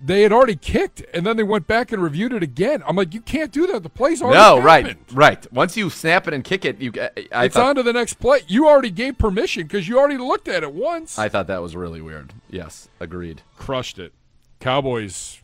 [0.00, 2.84] they had already kicked, and then they went back and reviewed it again.
[2.86, 3.82] I'm like, you can't do that.
[3.82, 5.04] The play's already No, right, happened.
[5.12, 5.52] right.
[5.52, 6.92] Once you snap it and kick it, you.
[7.32, 8.42] I it's thought, on to the next play.
[8.46, 11.18] You already gave permission because you already looked at it once.
[11.18, 12.32] I thought that was really weird.
[12.48, 13.42] Yes, agreed.
[13.56, 14.12] Crushed it.
[14.60, 15.42] Cowboys,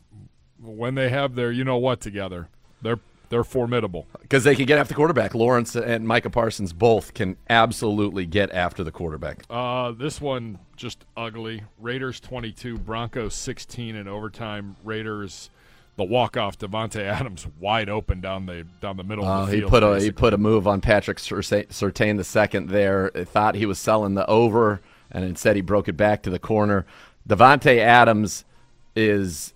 [0.63, 2.49] when they have their you know what together,
[2.85, 4.07] they're they're formidable.
[4.21, 5.35] Because they can get after the quarterback.
[5.35, 9.43] Lawrence and Micah Parsons both can absolutely get after the quarterback.
[9.51, 11.63] Uh, this one just ugly.
[11.81, 14.77] Raiders 22, Broncos 16 in overtime.
[14.85, 15.49] Raiders,
[15.97, 19.55] the walk off Davante Adams wide open down the down the middle Uh, of the
[19.55, 19.71] he field.
[19.71, 23.11] put a he put a move on Patrick Surtain the second there.
[23.11, 26.85] Thought he was selling the over, and instead he broke it back to the corner.
[27.27, 28.45] Davante Adams
[28.95, 29.54] is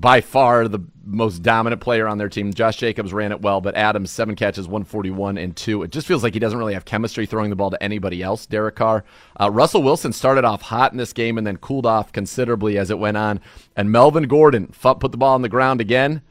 [0.00, 2.52] by far the most dominant player on their team.
[2.52, 5.82] Josh Jacobs ran it well, but Adams seven catches, one forty one and two.
[5.82, 8.46] It just feels like he doesn't really have chemistry throwing the ball to anybody else.
[8.46, 9.04] Derek Carr,
[9.40, 12.90] uh, Russell Wilson started off hot in this game and then cooled off considerably as
[12.90, 13.40] it went on.
[13.76, 16.22] And Melvin Gordon put the ball on the ground again.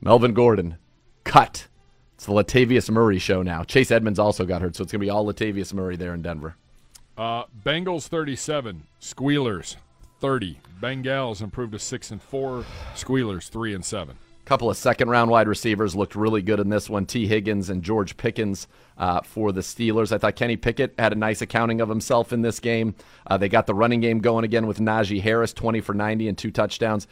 [0.00, 0.78] Melvin Gordon
[1.24, 1.66] cut.
[2.14, 3.64] It's the Latavius Murray show now.
[3.64, 6.22] Chase Edmonds also got hurt, so it's going to be all Latavius Murray there in
[6.22, 6.56] Denver.
[7.16, 9.76] Uh, Bengals 37, Squealers
[10.20, 10.58] 30.
[10.80, 12.64] Bengals improved to six and four.
[12.94, 14.16] Squealers three and seven.
[14.46, 17.06] couple of second round wide receivers looked really good in this one.
[17.06, 18.66] Tee Higgins and George Pickens
[18.98, 20.10] uh, for the Steelers.
[20.10, 22.94] I thought Kenny Pickett had a nice accounting of himself in this game.
[23.26, 26.36] Uh, they got the running game going again with Najee Harris, 20 for 90 and
[26.38, 27.06] two touchdowns.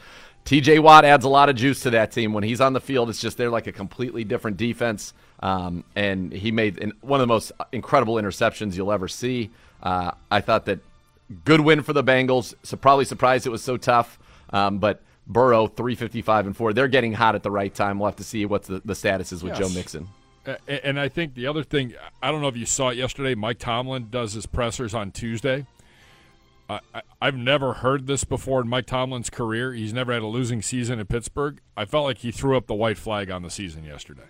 [0.45, 2.33] TJ Watt adds a lot of juice to that team.
[2.33, 5.13] When he's on the field, it's just they're like a completely different defense.
[5.41, 9.51] Um, and he made one of the most incredible interceptions you'll ever see.
[9.83, 10.81] Uh, I thought that
[11.45, 12.55] good win for the Bengals.
[12.63, 14.19] So probably surprised it was so tough.
[14.51, 16.73] Um, but Burrow, 355 and 4.
[16.73, 17.99] They're getting hot at the right time.
[17.99, 19.69] We'll have to see what the, the status is with Yes.
[19.69, 20.09] Joe Mixon.
[20.67, 23.35] And I think the other thing, I don't know if you saw it yesterday.
[23.35, 25.67] Mike Tomlin does his pressers on Tuesday.
[26.71, 29.75] I, I, I've never heard this before in Mike Tomlin's career.
[29.75, 31.61] He's never had a losing season in Pittsburgh.
[31.77, 34.29] I felt like he threw up the white flag on the season yesterday.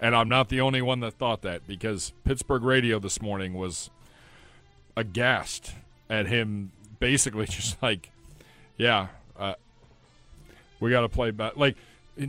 [0.00, 3.90] And I'm not the only one that thought that because Pittsburgh radio this morning was
[4.96, 5.74] aghast
[6.10, 8.10] at him basically just like,
[8.76, 9.06] yeah,
[9.38, 9.54] uh,
[10.80, 11.54] we got to play better.
[11.56, 11.76] Like,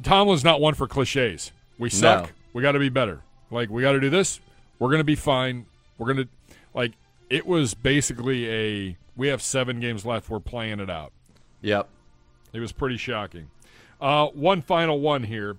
[0.04, 1.52] Tomlin's not one for cliches.
[1.78, 2.26] We suck.
[2.26, 2.30] No.
[2.54, 3.22] We got to be better.
[3.50, 4.40] Like, we got to do this.
[4.80, 5.66] We're going to be fine.
[5.98, 6.94] We're going to, like,
[7.30, 10.30] it was basically a, we have seven games left.
[10.30, 11.12] We're playing it out.
[11.62, 11.88] Yep.
[12.54, 13.50] It was pretty shocking.
[14.00, 15.58] Uh, one final one here.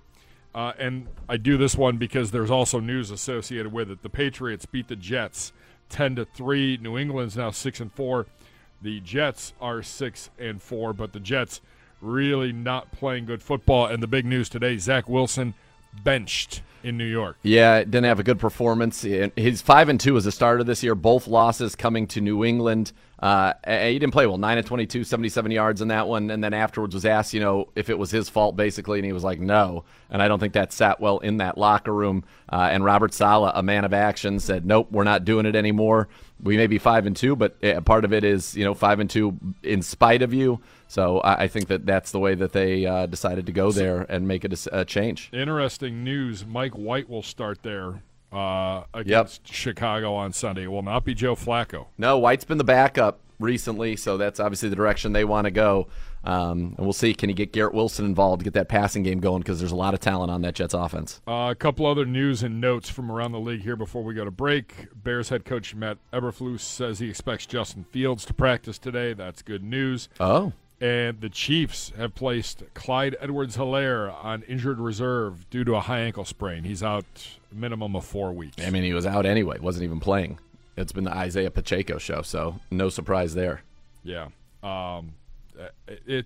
[0.53, 4.03] Uh, and I do this one because there's also news associated with it.
[4.03, 5.51] The Patriots beat the Jets
[5.93, 6.79] 10 to 3.
[6.81, 8.25] New England's now 6 and 4.
[8.81, 11.61] The Jets are 6 and 4, but the Jets
[12.01, 13.85] really not playing good football.
[13.85, 15.53] And the big news today Zach Wilson
[16.03, 17.37] benched in New York.
[17.43, 19.01] Yeah, didn't have a good performance.
[19.01, 20.95] His five and two as a starter this year.
[20.95, 22.91] Both losses coming to New England.
[23.19, 24.37] Uh, he didn't play well.
[24.37, 26.29] Nine and 22, 77 yards in that one.
[26.29, 29.13] And then afterwards was asked, you know, if it was his fault basically, and he
[29.13, 29.85] was like, no.
[30.09, 32.25] And I don't think that sat well in that locker room.
[32.51, 36.09] Uh, and Robert Saleh, a man of action, said, nope, we're not doing it anymore.
[36.43, 38.99] We may be five and two, but uh, part of it is, you know, five
[38.99, 40.59] and two in spite of you.
[40.87, 44.27] So I, think that that's the way that they uh, decided to go there and
[44.27, 45.29] make it a, a change.
[45.33, 46.45] Interesting news.
[46.45, 50.63] Mike White will start there uh, against Chicago on Sunday.
[50.63, 51.87] It will not be Joe Flacco.
[51.97, 55.87] No, White's been the backup recently, so that's obviously the direction they want to go.
[56.23, 57.13] Um, and we'll see.
[57.13, 59.41] Can he get Garrett Wilson involved to get that passing game going?
[59.41, 61.21] Because there's a lot of talent on that Jets offense.
[61.27, 64.23] Uh, a couple other news and notes from around the league here before we go
[64.23, 64.87] to break.
[64.95, 69.13] Bears head coach Matt Eberflus says he expects Justin Fields to practice today.
[69.13, 70.07] That's good news.
[70.19, 70.53] Oh.
[70.79, 75.99] And the Chiefs have placed Clyde Edwards Hilaire on injured reserve due to a high
[75.99, 76.63] ankle sprain.
[76.63, 77.05] He's out
[77.51, 78.61] minimum of four weeks.
[78.61, 80.39] I mean, he was out anyway, wasn't even playing.
[80.75, 83.61] It's been the Isaiah Pacheco show, so no surprise there.
[84.03, 84.29] Yeah.
[84.63, 85.13] Um,
[85.87, 86.25] it, it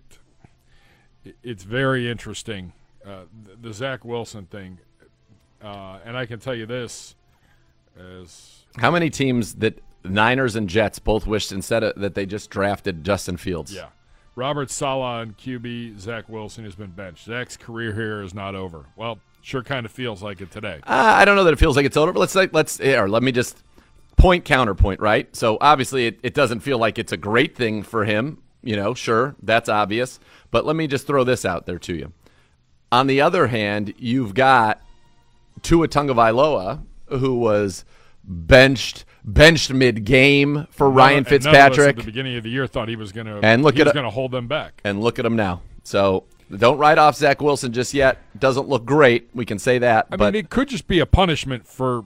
[1.43, 2.73] it's very interesting.
[3.05, 4.79] Uh, the, the Zach Wilson thing,
[5.61, 7.15] uh, and I can tell you this:
[7.97, 12.49] as How many teams that Niners and Jets both wished instead of that they just
[12.49, 13.73] drafted Justin Fields?
[13.73, 13.89] yeah,
[14.35, 17.25] Robert Saleh and QB Zach Wilson has been benched.
[17.25, 18.85] Zach's career here is not over.
[18.95, 20.79] Well, sure kind of feels like it today.
[20.83, 23.23] Uh, I don't know that it feels like it's over, but let's let's or let
[23.23, 23.63] me just
[24.17, 25.33] point counterpoint, right?
[25.35, 28.41] So obviously it, it doesn't feel like it's a great thing for him.
[28.67, 30.19] You know, sure, that's obvious.
[30.51, 32.11] But let me just throw this out there to you.
[32.91, 34.81] On the other hand, you've got
[35.61, 37.85] Tua Tagovailoa, who was
[38.25, 41.89] benched benched mid game for Ryan And Fitzpatrick.
[41.89, 43.87] at the beginning of the year thought he was going to And look he at
[43.87, 44.81] was going to hold them back.
[44.83, 45.61] And look at him now.
[45.83, 48.17] So don't write off Zach Wilson just yet.
[48.37, 49.29] Doesn't look great.
[49.33, 50.07] We can say that.
[50.11, 52.03] I but mean, it could just be a punishment for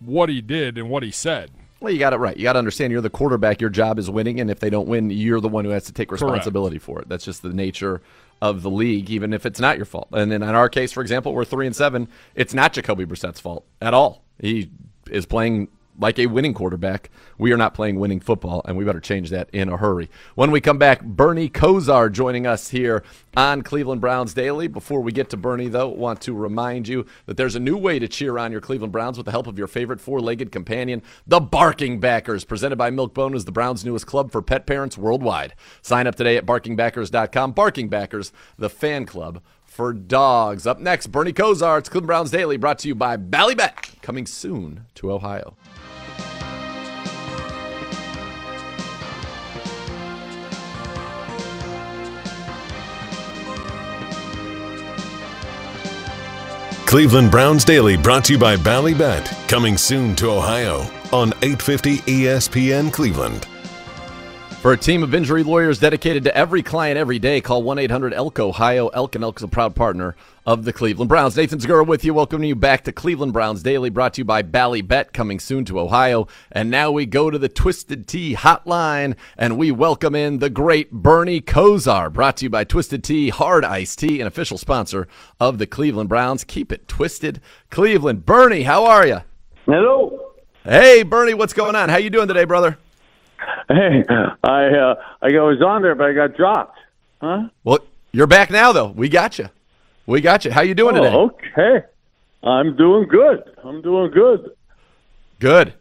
[0.00, 1.52] what he did and what he said.
[1.80, 2.36] Well, you got it right.
[2.36, 3.60] You got to understand you're the quarterback.
[3.60, 5.92] Your job is winning, and if they don't win, you're the one who has to
[5.92, 7.08] take responsibility for it.
[7.08, 8.00] That's just the nature
[8.40, 10.08] of the league, even if it's not your fault.
[10.12, 12.08] And then in our case, for example, we're three and seven.
[12.34, 14.24] It's not Jacoby Brissett's fault at all.
[14.38, 14.70] He
[15.10, 17.10] is playing like a winning quarterback.
[17.38, 20.10] We are not playing winning football, and we better change that in a hurry.
[20.34, 23.02] When we come back, Bernie Kosar joining us here
[23.36, 24.68] on Cleveland Browns Daily.
[24.68, 27.98] Before we get to Bernie, though, want to remind you that there's a new way
[27.98, 31.40] to cheer on your Cleveland Browns with the help of your favorite four-legged companion, the
[31.40, 35.54] Barking Backers, presented by Milkbone is the Browns' newest club for pet parents worldwide.
[35.82, 37.52] Sign up today at barkingbackers.com.
[37.52, 40.66] Barking Backers, the fan club for dogs.
[40.66, 41.78] Up next, Bernie Kosar.
[41.78, 45.56] It's Cleveland Browns Daily, brought to you by Ballybet, coming soon to Ohio.
[56.94, 62.92] Cleveland Browns Daily brought to you by Ballybet, coming soon to Ohio on 850 ESPN
[62.92, 63.48] Cleveland.
[64.64, 68.14] For a team of injury lawyers dedicated to every client every day, call 1 800
[68.14, 68.88] ELK Ohio.
[68.88, 71.36] Elk and Elk is a proud partner of the Cleveland Browns.
[71.36, 72.14] Nathan Zegura with you.
[72.14, 75.66] Welcoming you back to Cleveland Browns Daily, brought to you by Bally Bet, coming soon
[75.66, 76.28] to Ohio.
[76.50, 80.90] And now we go to the Twisted Tea hotline, and we welcome in the great
[80.90, 85.06] Bernie Kosar, brought to you by Twisted Tea Hard Iced Tea, an official sponsor
[85.38, 86.42] of the Cleveland Browns.
[86.42, 88.24] Keep it twisted, Cleveland.
[88.24, 89.18] Bernie, how are you?
[89.66, 90.32] Hello.
[90.62, 91.90] Hey, Bernie, what's going on?
[91.90, 92.78] How you doing today, brother?
[93.68, 94.04] Hey,
[94.42, 96.78] I uh, I was on there, but I got dropped.
[97.20, 97.48] Huh?
[97.64, 97.78] Well,
[98.12, 98.88] you're back now, though.
[98.88, 99.48] We got you.
[100.06, 100.50] We got you.
[100.50, 101.52] How you doing oh, today?
[101.56, 101.86] Okay.
[102.42, 103.42] I'm doing good.
[103.64, 104.50] I'm doing good.
[105.40, 105.74] Good.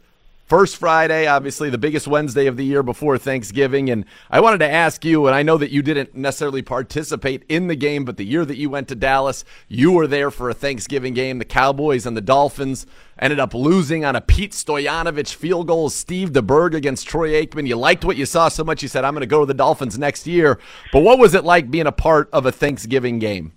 [0.54, 3.90] First Friday, obviously the biggest Wednesday of the year before Thanksgiving.
[3.90, 7.70] And I wanted to ask you, and I know that you didn't necessarily participate in
[7.70, 10.54] the game, but the year that you went to Dallas, you were there for a
[10.54, 11.40] Thanksgiving game.
[11.40, 12.86] The Cowboys and the Dolphins
[13.18, 15.90] ended up losing on a Pete Stoyanovich field goal.
[15.90, 17.68] Steve DeBerg against Troy Aikman.
[17.68, 19.56] You liked what you saw so much, you said, I'm going to go to the
[19.56, 20.60] Dolphins next year.
[20.92, 23.54] But what was it like being a part of a Thanksgiving game?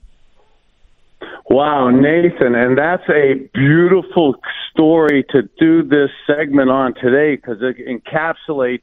[1.48, 4.34] Wow, Nathan, and that's a beautiful
[4.70, 8.82] story to do this segment on today because it encapsulates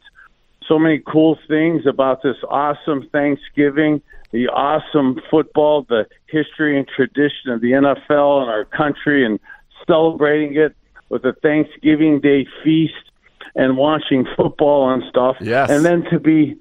[0.68, 7.52] so many cool things about this awesome Thanksgiving, the awesome football, the history and tradition
[7.52, 9.40] of the NFL and our country, and
[9.86, 10.74] celebrating it
[11.10, 12.94] with a Thanksgiving Day feast
[13.56, 15.36] and watching football and stuff.
[15.42, 15.70] Yes.
[15.70, 16.58] And then to be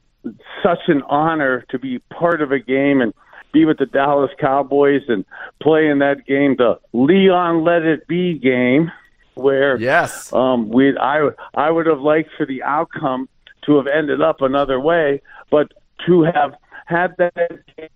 [0.62, 3.12] such an honor to be part of a game and
[3.52, 5.24] be with the Dallas Cowboys and
[5.60, 8.90] play in that game, the Leon Lett It Be game,
[9.34, 13.28] where yes, um, we I I would have liked for the outcome
[13.66, 15.72] to have ended up another way, but
[16.06, 16.54] to have
[16.86, 17.34] had that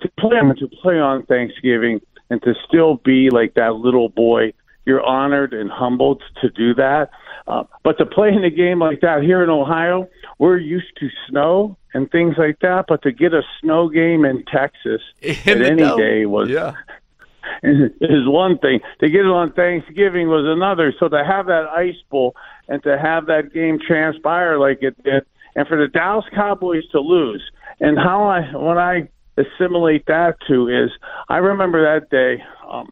[0.01, 4.53] to play to play on Thanksgiving and to still be like that little boy,
[4.85, 7.11] you're honored and humbled to do that.
[7.47, 11.09] Uh, but to play in a game like that here in Ohio, we're used to
[11.29, 12.85] snow and things like that.
[12.89, 15.99] But to get a snow game in Texas In at any dome.
[15.99, 16.75] day was Yeah.
[17.63, 18.81] is one thing.
[19.01, 20.93] To get it on Thanksgiving was another.
[20.99, 22.35] So to have that ice bowl
[22.69, 27.01] and to have that game transpire like it did, and for the Dallas Cowboys to
[27.01, 27.43] lose,
[27.81, 30.91] and how I when I assimilate that to is
[31.29, 32.43] I remember that day.
[32.69, 32.91] Um,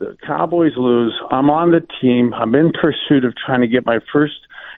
[0.00, 1.14] the Cowboys lose.
[1.30, 2.34] I'm on the team.
[2.34, 4.34] I'm in pursuit of trying to get my first,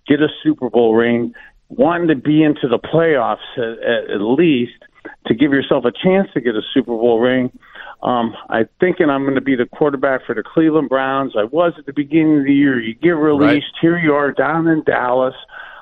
[0.06, 1.34] get a Super Bowl ring,
[1.68, 4.84] wanting to be into the playoffs at, at, at least
[5.26, 7.56] to give yourself a chance to get a Super Bowl ring.
[8.02, 11.34] Um, I'm thinking I'm going to be the quarterback for the Cleveland Browns.
[11.36, 12.80] I was at the beginning of the year.
[12.80, 13.72] You get released.
[13.80, 15.34] Here you are down in Dallas.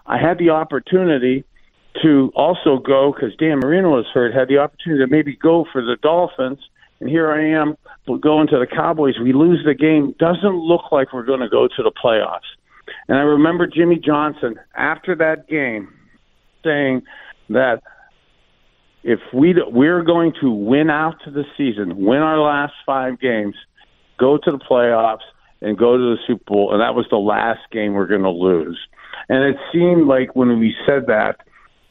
[0.07, 1.45] I had the opportunity
[2.03, 4.35] to also go because Dan Marino was hurt.
[4.35, 6.59] Had the opportunity to maybe go for the Dolphins,
[7.01, 7.77] and here I am
[8.21, 9.15] going to the Cowboys.
[9.23, 10.15] We lose the game.
[10.19, 12.41] Doesn't look like we're going to go to the playoffs.
[13.09, 15.93] And I remember Jimmy Johnson after that game
[16.63, 17.03] saying
[17.51, 17.83] that
[19.03, 23.55] if we we're going to win out to the season, win our last five games,
[24.19, 25.19] go to the playoffs,
[25.61, 28.31] and go to the Super Bowl, and that was the last game we're going to
[28.31, 28.79] lose.
[29.29, 31.37] And it seemed like when we said that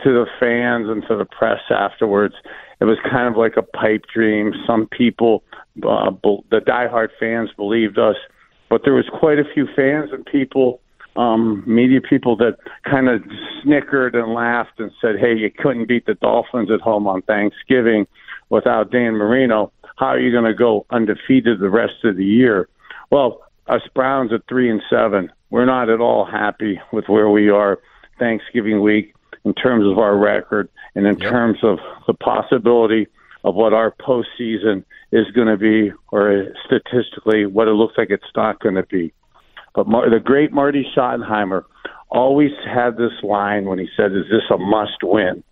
[0.04, 2.36] to the fans and to the press afterwards,
[2.80, 4.52] it was kind of like a pipe dream.
[4.68, 5.44] Some people,
[5.78, 6.12] uh,
[6.52, 8.16] the diehard fans, believed us,
[8.74, 10.82] but there was quite a few fans and people,
[11.16, 12.58] um, media people that
[12.90, 13.22] kind of
[13.62, 18.08] snickered and laughed and said, "Hey, you couldn't beat the Dolphins at home on Thanksgiving
[18.50, 19.72] without Dan Marino.
[19.98, 22.68] How are you going to go undefeated the rest of the year?"
[23.12, 27.52] Well, us Browns at three and seven, we're not at all happy with where we
[27.52, 27.78] are
[28.18, 29.14] Thanksgiving week
[29.46, 31.30] in terms of our record and in yep.
[31.32, 33.06] terms of the possibility
[33.44, 38.24] of what our postseason is going to be, or statistically what it looks like it's
[38.36, 39.14] not going to be.
[39.76, 41.64] But Mar- the great Marty Schottenheimer
[42.10, 45.44] always had this line when he said, "Is this a must win?"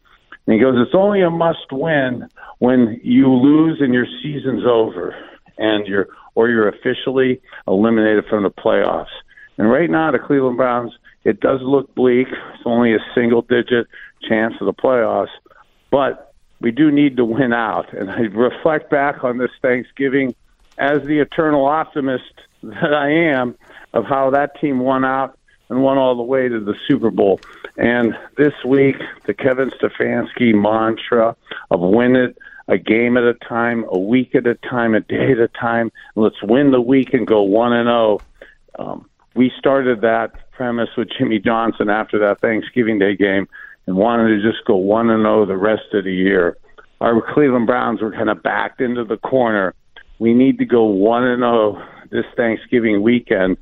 [0.45, 2.27] And he goes, "It's only a must win
[2.59, 5.15] when you lose and your season's over,
[5.57, 9.13] and you're or you're officially eliminated from the playoffs."
[9.57, 12.27] And right now, the Cleveland Browns it does look bleak.
[12.29, 13.87] It's only a single digit
[14.27, 15.29] chance of the playoffs,
[15.91, 16.30] but
[16.61, 17.91] we do need to win out.
[17.93, 20.35] And I reflect back on this Thanksgiving
[20.77, 23.55] as the eternal optimist that I am
[23.93, 25.37] of how that team won out
[25.69, 27.39] and won all the way to the Super Bowl.
[27.77, 31.35] And this week, the Kevin Stefanski mantra
[31.71, 35.31] of win it a game at a time, a week at a time, a day
[35.31, 35.91] at a time.
[36.15, 38.19] Let's win the week and go one and zero.
[38.79, 38.91] Oh.
[38.91, 43.47] Um, we started that premise with Jimmy Johnson after that Thanksgiving Day game
[43.91, 46.55] and wanted to just go 1 and 0 the rest of the year.
[47.01, 49.73] Our Cleveland Browns were kind of backed into the corner.
[50.17, 53.57] We need to go 1 and 0 this Thanksgiving weekend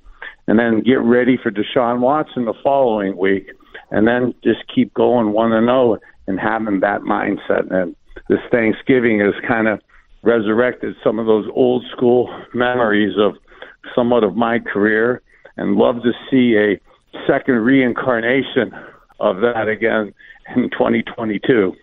[0.47, 3.49] and then get ready for Deshaun Watson the following week
[3.89, 7.73] and then just keep going 1 and 0 and having that mindset.
[7.73, 7.95] And
[8.27, 9.79] this Thanksgiving has kind of
[10.21, 13.33] resurrected some of those old school memories of
[13.95, 15.23] somewhat of my career
[15.57, 16.79] and love to see a
[17.25, 18.71] second reincarnation
[19.19, 20.13] of that again
[20.55, 21.75] in 2022.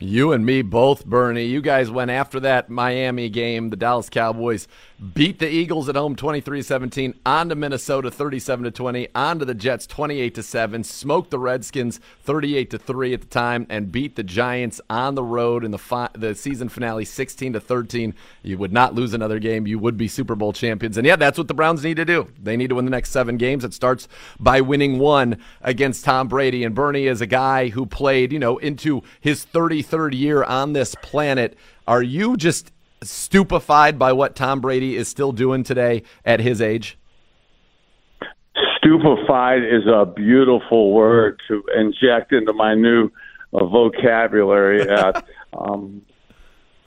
[0.00, 1.44] You and me both, Bernie.
[1.44, 3.70] You guys went after that Miami game.
[3.70, 4.66] The Dallas Cowboys
[5.12, 10.84] beat the Eagles at home 23-17, on to Minnesota 37-20, on to the Jets 28-7,
[10.84, 15.72] smoked the Redskins 38-3 at the time, and beat the Giants on the road in
[15.72, 18.14] the fi- the season finale 16-13.
[18.42, 19.66] You would not lose another game.
[19.66, 20.96] You would be Super Bowl champions.
[20.96, 22.28] And yeah, that's what the Browns need to do.
[22.42, 23.64] They need to win the next seven games.
[23.64, 26.64] It starts by winning one against Tom Brady.
[26.64, 30.94] And Bernie is a guy who played, you know, into his 33rd year on this
[31.02, 31.58] planet.
[31.86, 32.70] Are you just
[33.10, 36.98] stupefied by what Tom Brady is still doing today at his age?
[38.78, 43.10] Stupefied is a beautiful word to inject into my new
[43.52, 44.88] uh, vocabulary.
[44.88, 45.20] Uh,
[45.58, 46.02] um,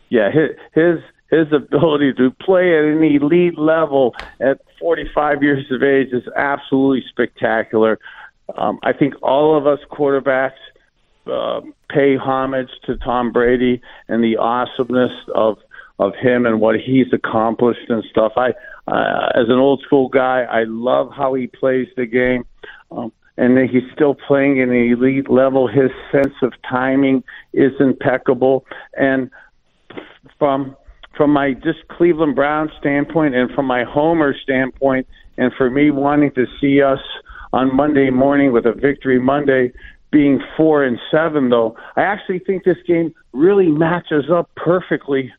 [0.10, 1.00] yeah, his, his
[1.30, 7.04] his ability to play at an elite level at 45 years of age is absolutely
[7.10, 8.00] spectacular.
[8.58, 10.52] Um, I think all of us quarterbacks
[11.30, 15.58] uh, pay homage to Tom Brady and the awesomeness of
[16.00, 18.34] of him and what he's accomplished and stuff.
[18.38, 18.50] I,
[18.88, 22.46] uh, as an old school guy, I love how he plays the game.
[22.92, 25.68] Um, and he's still playing in an elite level.
[25.68, 28.66] His sense of timing is impeccable.
[28.98, 29.30] And
[30.40, 30.76] from
[31.16, 35.08] from my just Cleveland Browns standpoint and from my Homer standpoint,
[35.38, 37.00] and for me wanting to see us
[37.54, 39.72] on Monday morning with a victory Monday
[40.12, 45.32] being four and seven, though, I actually think this game really matches up perfectly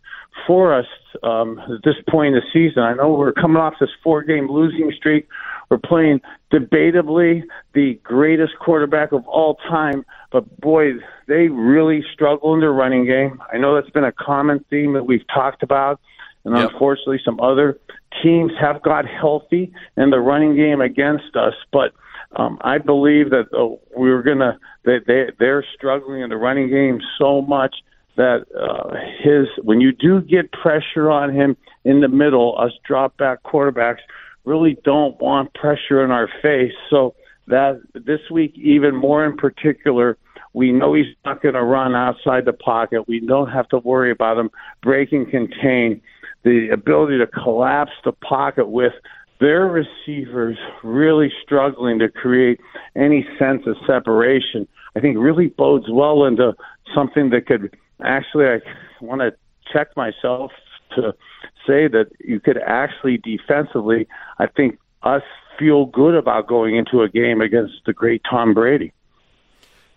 [0.47, 0.87] for us
[1.23, 2.83] um, at this point in the season.
[2.83, 5.29] I know we're coming off this four game losing streak.
[5.71, 6.21] We're playing
[6.53, 7.43] debatably
[7.75, 10.93] the greatest quarterback of all time, but boy,
[11.27, 13.41] they really struggle in their running game.
[13.53, 16.01] I know that's been a common theme that we've talked about,
[16.45, 16.71] and yep.
[16.71, 17.79] unfortunately, some other
[18.23, 21.93] teams have got healthy in the running game against us, but.
[22.37, 27.01] Um, I believe that uh, we're gonna they, they they're struggling in the running game
[27.19, 27.75] so much
[28.19, 33.17] that uh, his when you do get pressure on him in the middle, us drop
[33.17, 34.01] back quarterbacks
[34.45, 36.73] really don't want pressure in our face.
[36.91, 37.15] So
[37.47, 40.19] that this week, even more in particular,
[40.53, 43.07] we know he's not going to run outside the pocket.
[43.07, 44.51] We don't have to worry about him
[44.83, 46.03] breaking contain.
[46.43, 48.95] The ability to collapse the pocket with
[49.39, 52.61] their receivers really struggling to create
[52.97, 54.67] any sense of separation,
[54.97, 56.55] I think really bodes well into
[56.93, 58.61] something that could actually, I
[59.01, 59.35] want to
[59.73, 60.53] check myself
[60.97, 61.15] to
[61.67, 64.07] say that you could actually defensively,
[64.39, 65.23] I think us
[65.59, 68.93] feel good about going into a game against the great Tom Brady.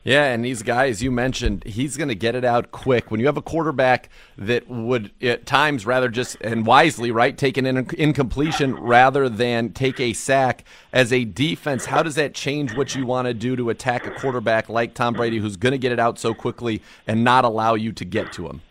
[0.04, 3.12] Yeah, and these guys you mentioned, he's going to get it out quick.
[3.12, 7.56] When you have a quarterback that would at times rather just and wisely, right, take
[7.58, 12.76] an in- incompletion rather than take a sack as a defense, how does that change
[12.76, 15.78] what you want to do to attack a quarterback like Tom Brady who's going to
[15.78, 18.62] get it out so quickly and not allow you to get to him?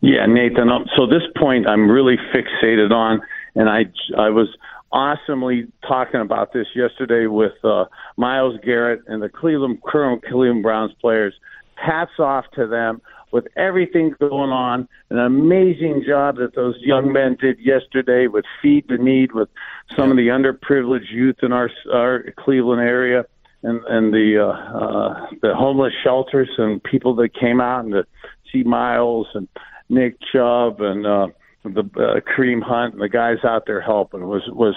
[0.00, 0.70] Yeah, Nathan.
[0.70, 3.20] Um, so this point I'm really fixated on,
[3.54, 3.86] and I
[4.16, 4.48] I was
[4.92, 7.84] awesomely talking about this yesterday with uh,
[8.16, 11.34] Myles Garrett and the Cleveland current Cleveland Browns players.
[11.74, 14.88] Hats off to them with everything going on.
[15.10, 19.48] An amazing job that those young men did yesterday with feed the need with
[19.96, 23.24] some of the underprivileged youth in our our Cleveland area
[23.62, 28.06] and and the uh, uh, the homeless shelters and people that came out and to
[28.52, 29.48] see Myles and
[29.88, 31.28] Nick Chubb and uh,
[31.74, 34.74] the uh, Kareem Hunt and the guys out there helping was was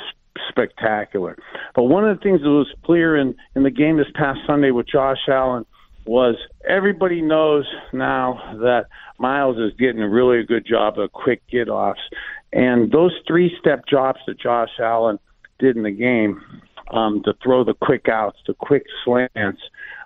[0.49, 1.37] spectacular.
[1.75, 4.71] But one of the things that was clear in in the game this past Sunday
[4.71, 5.65] with Josh Allen
[6.05, 6.35] was
[6.67, 8.85] everybody knows now that
[9.19, 12.01] Myles is getting a really good job of quick get offs,
[12.53, 15.19] and those three step drops that Josh Allen
[15.59, 16.41] did in the game
[16.91, 19.61] um, to throw the quick outs, the quick slants.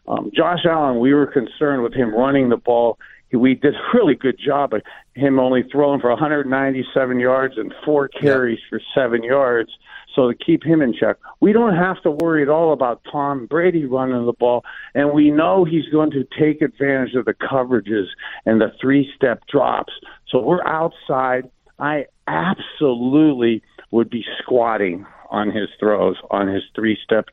[0.07, 2.99] Um, Josh Allen, we were concerned with him running the ball
[3.35, 4.81] we did a really good job of
[5.13, 9.71] him only throwing for 197 yards and four carries for seven yards.
[10.15, 13.47] So to keep him in check, we don't have to worry at all about Tom
[13.47, 14.63] Brady running the ball,
[14.93, 18.05] and we know he's going to take advantage of the coverages
[18.45, 19.93] and the three-step drops.
[20.29, 21.49] So we're outside.
[21.79, 23.61] I absolutely
[23.91, 27.25] would be squatting on his throws, on his three-step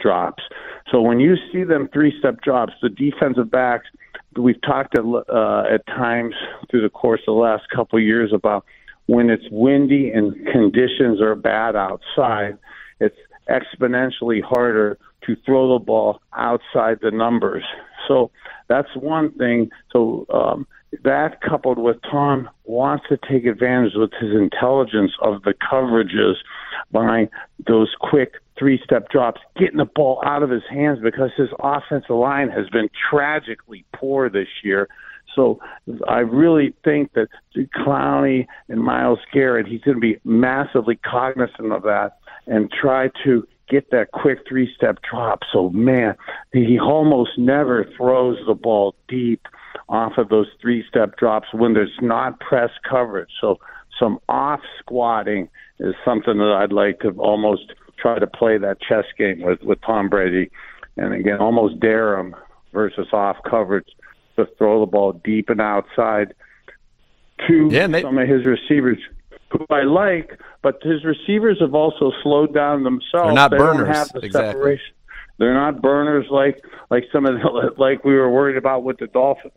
[0.00, 0.42] drops.
[0.90, 3.86] So when you see them three-step drops, the defensive backs–
[4.38, 6.34] we've talked at, uh, at times
[6.70, 8.64] through the course of the last couple of years about
[9.06, 12.58] when it's windy and conditions are bad outside,
[13.00, 13.16] it's
[13.48, 17.64] exponentially harder to throw the ball outside the numbers.
[18.08, 18.30] So
[18.68, 19.70] that's one thing.
[19.92, 20.66] So um,
[21.02, 26.34] that coupled with Tom wants to take advantage with his intelligence of the coverages
[26.92, 27.28] by
[27.66, 32.16] those quick three step drops, getting the ball out of his hands because his offensive
[32.16, 34.88] line has been tragically poor this year.
[35.34, 35.58] So
[36.08, 37.28] I really think that
[37.76, 43.46] Clowney and Myles Garrett, he's going to be massively cognizant of that and try to
[43.68, 45.40] get that quick three step drop.
[45.52, 46.14] So, man,
[46.52, 49.46] he almost never throws the ball deep
[49.88, 53.30] off of those three step drops when there's not press coverage.
[53.40, 53.58] So,
[53.98, 55.48] some off squatting
[55.78, 57.72] is something that I'd like to almost
[58.04, 60.50] try to play that chess game with with Tom Brady,
[60.98, 62.36] and again almost dare him
[62.72, 63.88] versus off coverage
[64.36, 66.34] to throw the ball deep and outside
[67.48, 68.98] to yeah, they, some of his receivers
[69.50, 73.28] who I like, but his receivers have also slowed down themselves.
[73.28, 73.86] They're not they burners.
[73.86, 74.52] Don't have the exactly.
[74.52, 74.94] separation.
[75.38, 79.06] They're not burners like like some of the, like we were worried about with the
[79.06, 79.54] Dolphins.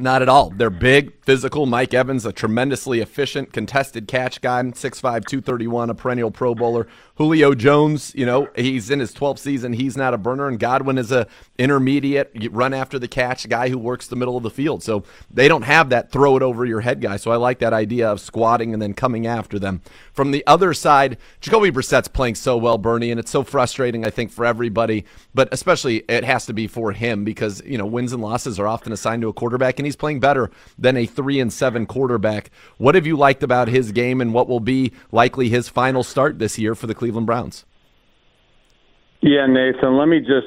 [0.00, 0.50] Not at all.
[0.50, 1.66] They're big, physical.
[1.66, 6.86] Mike Evans, a tremendously efficient contested catch guy, 6'5", 231, a perennial Pro Bowler.
[7.16, 9.72] Julio Jones, you know, he's in his 12th season.
[9.72, 10.46] He's not a burner.
[10.46, 11.26] And Godwin is a
[11.58, 14.84] intermediate, run after the catch guy who works the middle of the field.
[14.84, 17.16] So they don't have that throw it over your head guy.
[17.16, 19.82] So I like that idea of squatting and then coming after them.
[20.12, 24.10] From the other side, Jacoby Brissett's playing so well, Bernie, and it's so frustrating, I
[24.10, 25.04] think, for everybody.
[25.34, 28.68] But especially it has to be for him because, you know, wins and losses are
[28.68, 32.50] often assigned to a quarterback, and he's playing better than a 3 and 7 quarterback.
[32.76, 36.38] What have you liked about his game and what will be likely his final start
[36.38, 37.64] this year for the Cleveland Browns.
[39.20, 40.46] Yeah, Nathan, let me just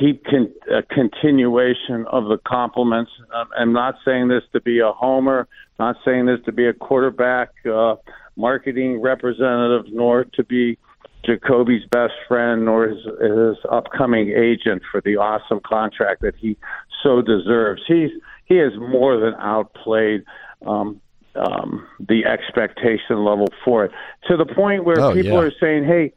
[0.00, 3.10] keep con- a continuation of the compliments.
[3.34, 6.72] Um, I'm not saying this to be a homer, not saying this to be a
[6.72, 7.96] quarterback uh,
[8.36, 10.78] marketing representative, nor to be
[11.24, 16.56] Jacoby's best friend, nor his, his upcoming agent for the awesome contract that he
[17.02, 17.82] so deserves.
[17.86, 18.10] He's
[18.46, 20.24] he has more than outplayed
[20.66, 21.00] um,
[21.34, 23.92] um, the expectation level for it
[24.28, 25.48] to the point where oh, people yeah.
[25.48, 26.12] are saying, "Hey,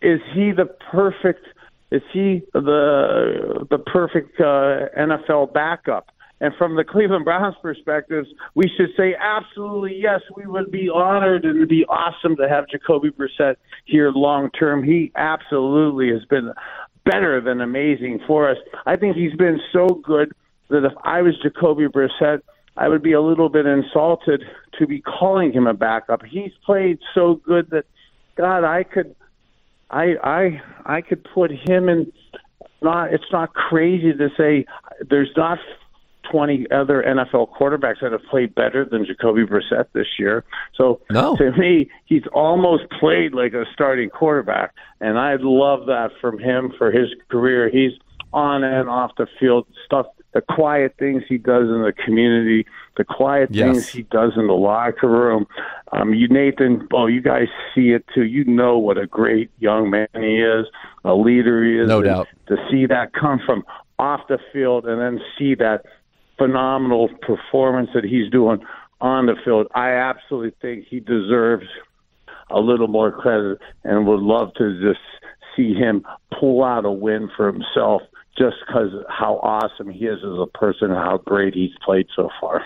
[0.00, 1.46] is he the perfect?
[1.90, 6.08] Is he the the perfect uh, NFL backup?"
[6.42, 10.20] And from the Cleveland Browns perspectives, we should say absolutely yes.
[10.34, 14.82] We would be honored and it'd be awesome to have Jacoby Brissett here long term.
[14.82, 16.52] He absolutely has been
[17.04, 18.56] better than amazing for us.
[18.86, 20.32] I think he's been so good
[20.70, 22.40] that if I was Jacoby Brissett,
[22.76, 24.42] I would be a little bit insulted
[24.78, 26.22] to be calling him a backup.
[26.24, 27.84] He's played so good that
[28.36, 29.14] God, I could
[29.90, 32.12] I I I could put him in
[32.80, 34.64] not it's not crazy to say
[35.08, 35.58] there's not
[36.30, 40.44] 20 other NFL quarterbacks that have played better than Jacoby Brissett this year.
[40.76, 41.36] So no.
[41.36, 46.72] to me, he's almost played like a starting quarterback, and I love that from him
[46.78, 47.68] for his career.
[47.68, 47.92] He's
[48.32, 50.06] on and off the field stuff.
[50.32, 52.66] The quiet things he does in the community,
[52.96, 53.66] the quiet Yes.
[53.66, 55.46] things he does in the locker room.
[55.92, 58.24] Um, you, Nathan, oh, you guys see it too.
[58.24, 60.66] You know what a great young man he is,
[61.04, 61.88] a leader he is.
[61.88, 62.28] No doubt.
[62.46, 63.64] To see that come from
[63.98, 65.84] off the field and then see that
[66.38, 68.60] phenomenal performance that he's doing
[69.00, 71.66] on the field, I absolutely think he deserves
[72.50, 75.00] a little more credit and would love to just
[75.56, 76.04] see him
[76.38, 78.02] pull out a win for himself
[78.40, 82.30] just because how awesome he is as a person and how great he's played so
[82.40, 82.64] far.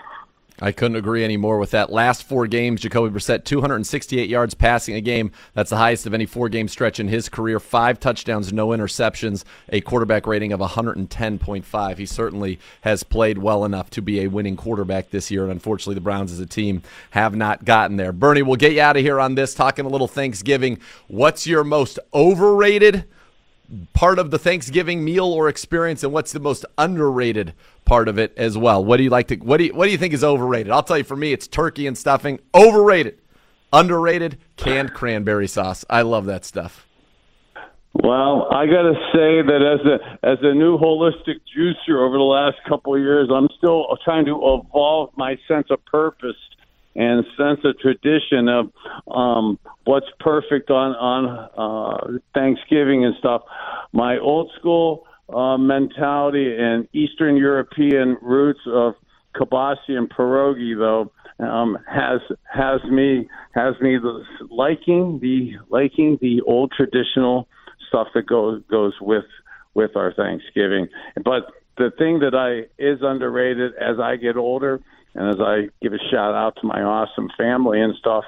[0.60, 1.90] I couldn't agree anymore with that.
[1.90, 5.32] Last four games, Jacoby Brissett, 268 yards passing a game.
[5.52, 7.58] That's the highest of any four game stretch in his career.
[7.58, 11.98] Five touchdowns, no interceptions, a quarterback rating of 110.5.
[11.98, 15.96] He certainly has played well enough to be a winning quarterback this year, and unfortunately,
[15.96, 18.12] the Browns as a team have not gotten there.
[18.12, 20.78] Bernie, we'll get you out of here on this, talking a little Thanksgiving.
[21.08, 23.06] What's your most overrated
[23.92, 27.54] part of the Thanksgiving meal or experience, and what's the most underrated
[27.84, 28.84] part of it as well?
[28.84, 29.36] What do you like to?
[29.36, 30.72] What do you What do you think is overrated?
[30.72, 31.04] I'll tell you.
[31.04, 32.40] For me, it's turkey and stuffing.
[32.54, 33.20] Overrated,
[33.72, 35.84] underrated, canned cranberry sauce.
[35.88, 36.86] I love that stuff.
[38.02, 42.24] Well, I got to say that as a as a new holistic juicer over the
[42.24, 46.36] last couple of years, I'm still trying to evolve my sense of purpose
[46.97, 48.70] and sense of tradition of
[49.11, 53.42] um, what's perfect on on uh, Thanksgiving and stuff.
[53.92, 58.95] My old school uh, mentality and Eastern European roots of
[59.34, 61.11] kibasi and pierogi, though,
[61.45, 63.99] um, has has me has me
[64.51, 67.49] liking the liking the old traditional
[67.88, 69.24] stuff that goes goes with
[69.74, 70.88] with our Thanksgiving.
[71.24, 74.80] But the thing that I is underrated as I get older
[75.14, 78.24] and as I give a shout out to my awesome family and stuff,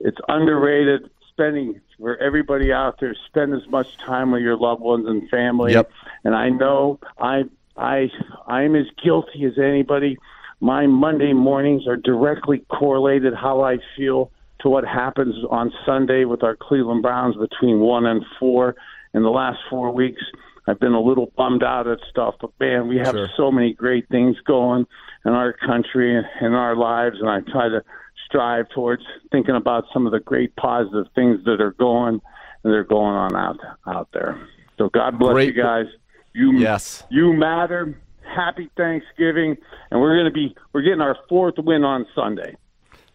[0.00, 5.06] it's underrated spending where everybody out there spend as much time with your loved ones
[5.06, 5.72] and family.
[5.72, 5.90] Yep.
[6.24, 7.44] And I know I
[7.76, 8.10] I
[8.46, 10.18] I'm as guilty as anybody.
[10.60, 14.30] My Monday mornings are directly correlated how I feel
[14.60, 18.76] to what happens on Sunday with our Cleveland Browns between one and four.
[19.12, 20.22] In the last four weeks,
[20.70, 23.28] I've been a little bummed out at stuff, but man, we have Sure.
[23.36, 24.86] so many great things going
[25.24, 27.82] in our country and in our lives, and I try to
[28.26, 29.02] strive towards
[29.32, 32.20] thinking about some of the great positive things that are going
[32.62, 34.38] and they're going on out out there.
[34.78, 35.86] So God bless Great- you guys.
[36.34, 37.04] You Yes.
[37.10, 37.98] you matter.
[38.22, 39.56] Happy Thanksgiving,
[39.90, 42.54] and we're going to be we're getting our fourth win on Sunday.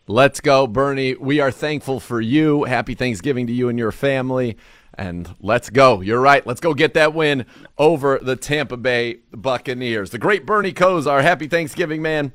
[0.08, 1.16] Let's go, Bernie.
[1.16, 2.66] We are thankful for you.
[2.66, 4.58] Happy Thanksgiving to you and your family.
[4.98, 6.02] And let's go.
[6.02, 6.46] You're right.
[6.48, 7.46] Let's go get that win
[7.78, 10.10] over the Tampa Bay Buccaneers.
[10.12, 11.22] The great Bernie Kosar.
[11.22, 12.32] Happy Thanksgiving, man.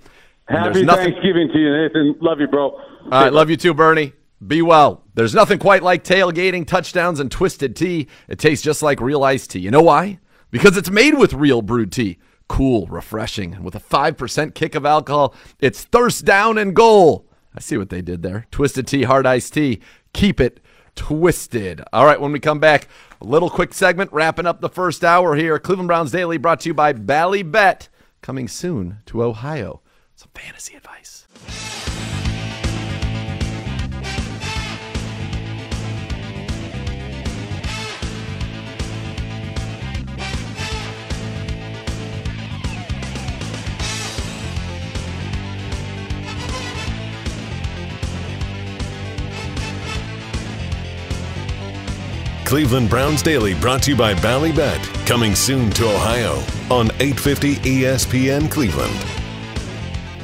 [0.47, 2.17] Happy nothing- Thanksgiving to you, Nathan.
[2.21, 2.71] Love you, bro.
[2.71, 4.13] All right, love you too, Bernie.
[4.47, 5.05] Be well.
[5.15, 8.09] There's nothing quite like tailgating, touchdowns, and twisted tea.
[8.29, 9.61] It tastes just like real iced tea.
[9.61, 10.19] You know why?
[10.51, 12.19] Because it's made with real brewed tea.
[12.49, 17.27] Cool, refreshing, and with a 5% kick of alcohol, it's thirst down and goal.
[17.55, 18.47] I see what they did there.
[18.51, 19.81] Twisted tea, hard iced tea.
[20.13, 20.59] Keep it
[20.95, 21.83] twisted.
[21.93, 22.89] All right, when we come back,
[23.21, 25.59] a little quick segment wrapping up the first hour here.
[25.59, 27.89] Cleveland Browns Daily brought to you by Bally Bet,
[28.23, 29.81] coming soon to Ohio.
[30.17, 31.90] Some fantasy advice.
[52.51, 56.33] Cleveland Browns Daily brought to you by Ballybet, coming soon to Ohio
[56.69, 58.93] on 850 ESPN Cleveland.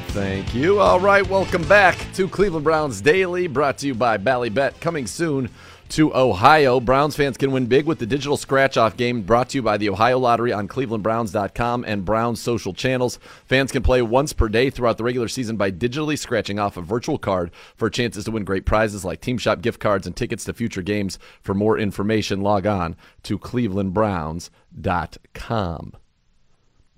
[0.08, 0.80] Thank you.
[0.80, 5.48] All right, welcome back to Cleveland Browns Daily, brought to you by Ballybet, coming soon
[5.90, 6.80] to Ohio.
[6.80, 9.76] Browns fans can win big with the digital scratch off game brought to you by
[9.76, 13.18] the Ohio Lottery on clevelandbrowns.com and Browns social channels.
[13.44, 16.82] Fans can play once per day throughout the regular season by digitally scratching off a
[16.82, 20.44] virtual card for chances to win great prizes like Team Shop gift cards and tickets
[20.44, 21.18] to future games.
[21.40, 25.92] For more information, log on to clevelandbrowns.com.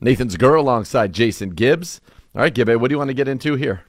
[0.01, 2.01] Nathan Zegura alongside Jason Gibbs.
[2.35, 3.83] All right, Gibby, what do you want to get into here?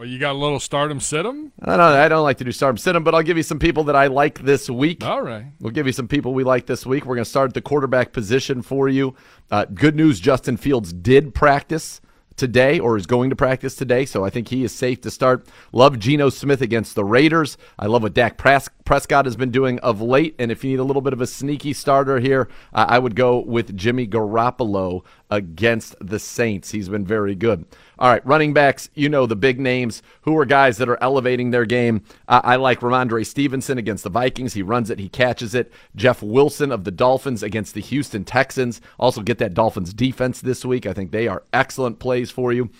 [0.00, 1.52] Well, you got a little stardom sit 'em?
[1.60, 3.42] I don't, I don't like to do start 'em, sit 'em, but I'll give you
[3.42, 5.04] some people that I like this week.
[5.04, 5.44] All right.
[5.60, 7.04] We'll give you some people we like this week.
[7.04, 9.14] We're going to start at the quarterback position for you.
[9.50, 12.00] Uh, good news Justin Fields did practice
[12.36, 15.46] today or is going to practice today, so I think he is safe to start.
[15.70, 17.58] Love Geno Smith against the Raiders.
[17.78, 20.80] I love what Dak Pres- Prescott has been doing of late, and if you need
[20.80, 25.02] a little bit of a sneaky starter here, uh, I would go with Jimmy Garoppolo
[25.30, 26.70] against the Saints.
[26.70, 27.64] He's been very good.
[27.98, 30.02] All right, running backs, you know the big names.
[30.22, 32.02] Who are guys that are elevating their game?
[32.28, 34.54] I like Rhamondre Stevenson against the Vikings.
[34.54, 35.72] He runs it, he catches it.
[35.94, 38.80] Jeff Wilson of the Dolphins against the Houston Texans.
[38.98, 40.86] Also, get that Dolphins defense this week.
[40.86, 42.70] I think they are excellent plays for you.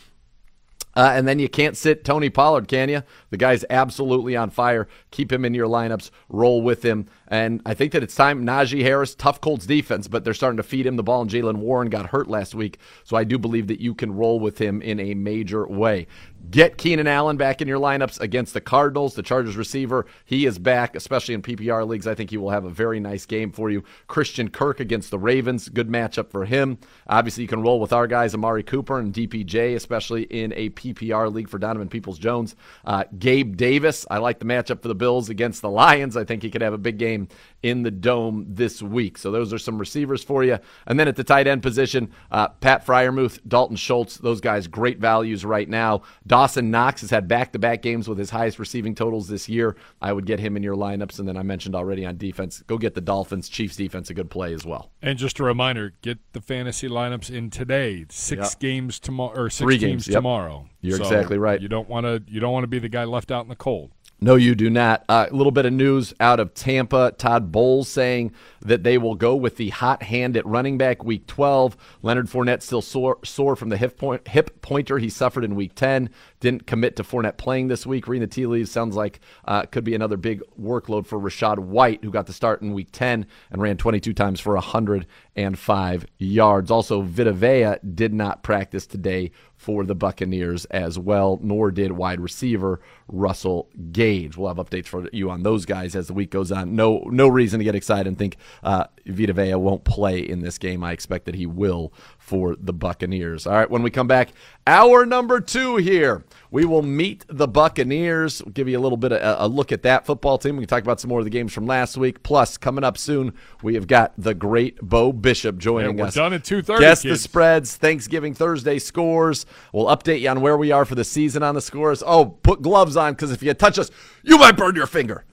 [0.97, 3.03] Uh, and then you can't sit Tony Pollard, can you?
[3.31, 4.89] The guy's absolutely on fire.
[5.11, 7.07] Keep him in your lineups, roll with him.
[7.31, 8.45] And I think that it's time.
[8.45, 11.23] Najee Harris, tough Colts defense, but they're starting to feed him the ball.
[11.23, 12.79] And Jaylen Warren got hurt last week.
[13.05, 16.09] So I do believe that you can roll with him in a major way.
[16.51, 20.07] Get Keenan Allen back in your lineups against the Cardinals, the Chargers receiver.
[20.25, 22.07] He is back, especially in PPR leagues.
[22.07, 23.85] I think he will have a very nice game for you.
[24.09, 26.79] Christian Kirk against the Ravens, good matchup for him.
[27.07, 31.33] Obviously, you can roll with our guys, Amari Cooper and DPJ, especially in a PPR
[31.33, 32.57] league for Donovan Peoples Jones.
[32.85, 36.17] Uh, Gabe Davis, I like the matchup for the Bills against the Lions.
[36.17, 37.20] I think he could have a big game
[37.63, 39.19] in the dome this week.
[39.19, 40.59] So those are some receivers for you.
[40.87, 44.99] And then at the tight end position, uh, Pat Freiermuth, Dalton Schultz, those guys great
[44.99, 46.03] values right now.
[46.27, 49.77] Dawson Knox has had back to back games with his highest receiving totals this year.
[50.01, 51.19] I would get him in your lineups.
[51.19, 53.49] And then I mentioned already on defense, go get the Dolphins.
[53.49, 54.91] Chiefs defense, a good play as well.
[55.03, 58.07] And just a reminder get the fantasy lineups in today.
[58.11, 58.61] Six Yep.
[58.61, 60.17] games tomorrow, or six Three games, games, yep.
[60.17, 60.67] tomorrow.
[60.81, 61.61] You're So exactly right.
[61.61, 62.23] You don't want to.
[62.33, 63.91] You don't want to be the guy left out in the cold.
[64.23, 65.03] No, you do not.
[65.09, 67.13] Uh, A little bit of news out of Tampa.
[67.17, 71.27] Todd Bowles saying that they will go with the hot hand at running back week
[71.27, 71.75] 12.
[72.03, 75.75] Leonard Fournette still sore, sore from the hip, point, hip pointer he suffered in week
[75.75, 76.11] 10.
[76.41, 78.09] Didn't commit to Fournette playing this week.
[78.09, 82.03] Reading the tea leaves sounds like uh, could be another big workload for Rachaad White,
[82.03, 86.71] who got the start in week 10 and ran 22 times for 105 yards.
[86.71, 89.31] Also, Vita Vea did not practice today
[89.61, 94.35] for the Buccaneers as well, nor did wide receiver Russell Gage.
[94.35, 96.75] We'll have updates for you on those guys as the week goes on.
[96.75, 100.83] No, no reason to get excited and think uh, won't play in this game.
[100.83, 103.47] I expect that he will for the Buccaneers.
[103.47, 104.31] All right, when we come back,
[104.67, 108.43] hour number two here, we will meet the Buccaneers.
[108.43, 110.57] We'll give you a little bit of a, a look at that football team.
[110.57, 112.23] We can talk about some more of the games from last week.
[112.23, 116.15] Plus, coming up soon, we have got the great Bo Bishop joining Yeah, we're us.
[116.15, 119.47] done at 2:30, Guess the spreads, Thanksgiving Thursday scores.
[119.73, 122.03] We'll update you on where we are for the season on the scores.
[122.05, 123.91] Oh, put gloves on because if you touch us,
[124.23, 125.25] you might burn your finger.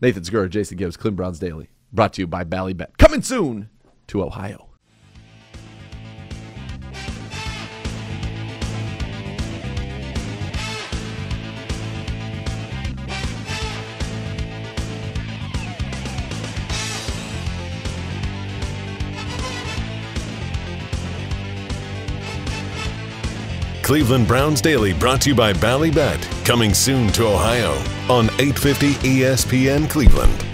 [0.00, 2.98] Nathan Zegura, Jason Gibbs, Clean Browns Daily, brought to you by Ballybet.
[2.98, 3.68] Coming soon
[4.08, 4.68] to Ohio.
[23.82, 26.46] Cleveland Browns Daily brought to you by Ballybet.
[26.46, 27.72] Coming soon to Ohio
[28.08, 30.46] on 850 ESPN Cleveland.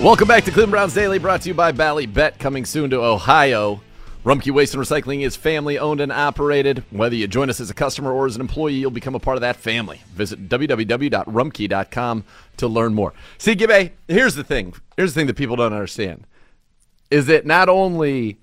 [0.00, 3.80] Welcome back to Cleveland Browns Daily, brought to you by Ballybet, coming soon to Ohio.
[4.24, 6.82] Rumpke Waste and Recycling is family owned and operated.
[6.90, 9.36] Whether you join us as a customer or as an employee, you'll become a part
[9.36, 10.02] of that family.
[10.08, 12.24] Visit www.rumpke.com
[12.56, 13.12] to learn more.
[13.38, 14.74] See, Gibby, here's the thing.
[14.96, 16.26] Here's the thing that people don't understand
[17.12, 18.38] is that not only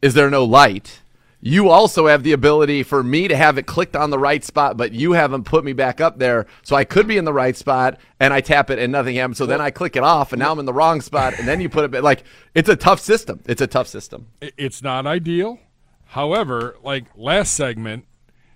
[0.00, 1.01] is there no light,
[1.44, 4.76] you also have the ability for me to have it clicked on the right spot,
[4.76, 6.46] but you haven't put me back up there.
[6.62, 9.38] So I could be in the right spot and I tap it and nothing happens.
[9.38, 11.60] So then I click it off and now I'm in the wrong spot and then
[11.60, 12.04] you put it back.
[12.04, 12.22] Like,
[12.54, 13.40] it's a tough system.
[13.44, 14.28] It's a tough system.
[14.40, 15.58] It's not ideal.
[16.06, 18.04] However, like last segment,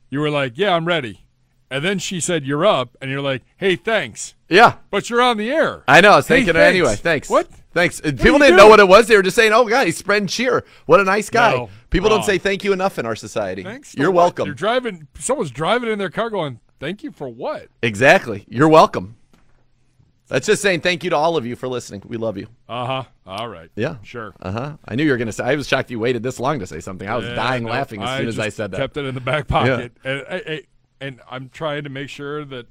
[0.09, 1.24] you were like, "Yeah, I'm ready,"
[1.70, 4.74] and then she said, "You're up," and you're like, "Hey, thanks." Yeah.
[4.91, 5.82] But you're on the air.
[5.89, 6.11] I know.
[6.11, 6.97] I was thinking it anyway.
[6.97, 7.30] Thanks.
[7.30, 7.49] What?
[7.77, 8.01] Thanks.
[8.03, 9.07] Uh, are People didn't know what it was.
[9.07, 10.64] They were just saying, "Oh, God, he's spreading cheer.
[10.87, 11.68] What a nice guy." No.
[11.91, 12.20] People Wrong.
[12.20, 13.62] don't say thank you enough in our society.
[13.62, 13.95] Thanks.
[13.95, 14.22] You're what?
[14.22, 14.47] welcome.
[14.47, 15.09] You're driving.
[15.18, 18.47] Someone's driving in their car, going, "Thank you for what?" Exactly.
[18.49, 19.16] You're welcome.
[20.29, 22.03] That's just saying thank you to all of you for listening.
[22.07, 22.49] We love you.
[22.66, 23.03] Uh huh.
[23.27, 23.70] All right.
[23.77, 23.97] Yeah.
[24.03, 24.33] Sure.
[24.41, 24.77] Uh huh.
[24.89, 25.45] I knew you were going to say.
[25.45, 27.07] I was shocked you waited this long to say something.
[27.07, 28.79] I was Yeah, dying no, laughing as soon as I said that.
[28.79, 30.62] Kept it in the back pocket, and, I- I-
[31.01, 32.66] and I'm trying to make sure that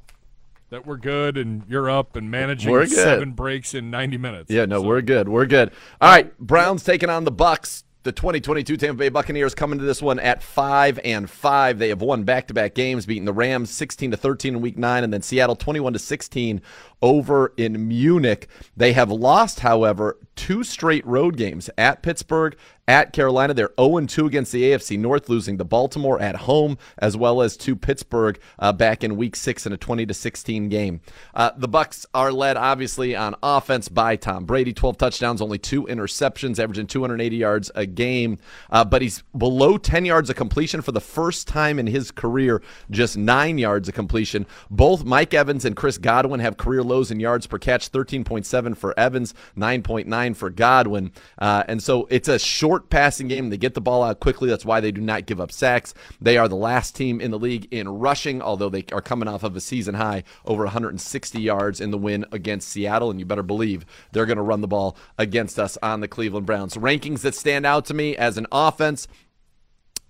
[0.70, 4.52] that we're good and you're up and managing seven breaks in 90 minutes.
[4.52, 5.30] Yeah, no, we're good.
[5.30, 5.72] We're good.
[6.02, 7.84] All right, Browns taking on the Bucs.
[8.04, 11.80] The 2022 Tampa Bay Buccaneers coming to this one at five and five.
[11.80, 15.12] They have won back-to-back games, beating the Rams 16 to 13 in Week Nine, and
[15.12, 16.62] then Seattle 21 to 16
[17.02, 18.48] over in Munich.
[18.78, 22.56] They have lost, however, two straight road games at Pittsburgh,
[22.88, 23.54] at Carolina.
[23.54, 27.58] They're 0 2 against the AFC North, losing to Baltimore at home as well as
[27.58, 31.02] to Pittsburgh uh, back in Week Six in a 20 to 16 game.
[31.34, 35.84] Uh, the Bucs are led obviously on offense by Tom Brady, 12 touchdowns, only two
[35.86, 38.38] interceptions, averaging 280 yards a game.
[38.70, 42.62] Uh, but he's below 10 yards of completion for the first time in his career,
[42.92, 44.46] just nine yards of completion.
[44.70, 48.98] Both Mike Evans and Chris Godwin have career lows in yards per catch, 13.7 for
[49.00, 53.50] Evans, 9.9 for Godwin, uh, and so it's a short short passing game.
[53.50, 54.50] They get the ball out quickly.
[54.50, 55.94] That's why they do not give up sacks.
[56.20, 59.44] They are the last team in the league in rushing, although they are coming off
[59.44, 63.10] of a season high over 160 yards in the win against Seattle.
[63.10, 66.46] And you better believe they're going to run the ball against us on the Cleveland
[66.46, 66.76] Browns.
[66.76, 69.08] Rankings that stand out to me as an offense.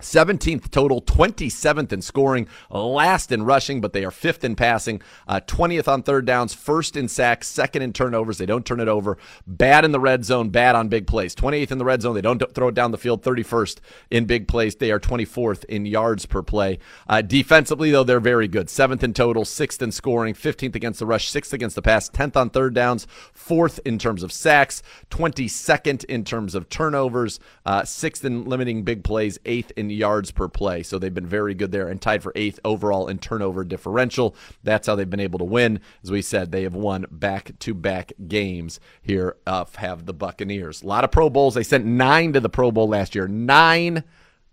[0.02, 5.40] 17th total, 27th in scoring, last in rushing, but they are fifth in passing, uh,
[5.42, 8.38] 20th on third downs, first in sacks, second in turnovers.
[8.38, 9.18] They don't turn it over.
[9.48, 11.34] Bad in the red zone, bad on big plays.
[11.34, 12.14] 28th in the red zone.
[12.14, 13.24] They don't throw it down the field.
[13.24, 13.80] 31st
[14.12, 14.76] in big plays.
[14.76, 16.80] They are 24th in yards per play.
[17.08, 18.70] Uh, defensively, though, they're very good.
[18.70, 22.36] Seventh in total, sixth in scoring, 15th against the rush, sixth against the pass, 10th
[22.36, 28.26] on third downs, fourth in terms of sacks, 22nd in terms of turnovers, uh, sixth
[28.26, 30.84] in limiting big plays, eighth in yards per play.
[30.84, 34.36] So they've been very good there and tied for eighth overall in turnover differential.
[34.64, 35.80] That's how they've been able to win.
[36.04, 40.82] As we said, they have won back to back games here, uh, have the Buccaneers.
[40.82, 41.56] A lot of Pro Bowls.
[41.56, 43.28] They sent nine to the Pro Bowl last year.
[43.28, 44.04] Nine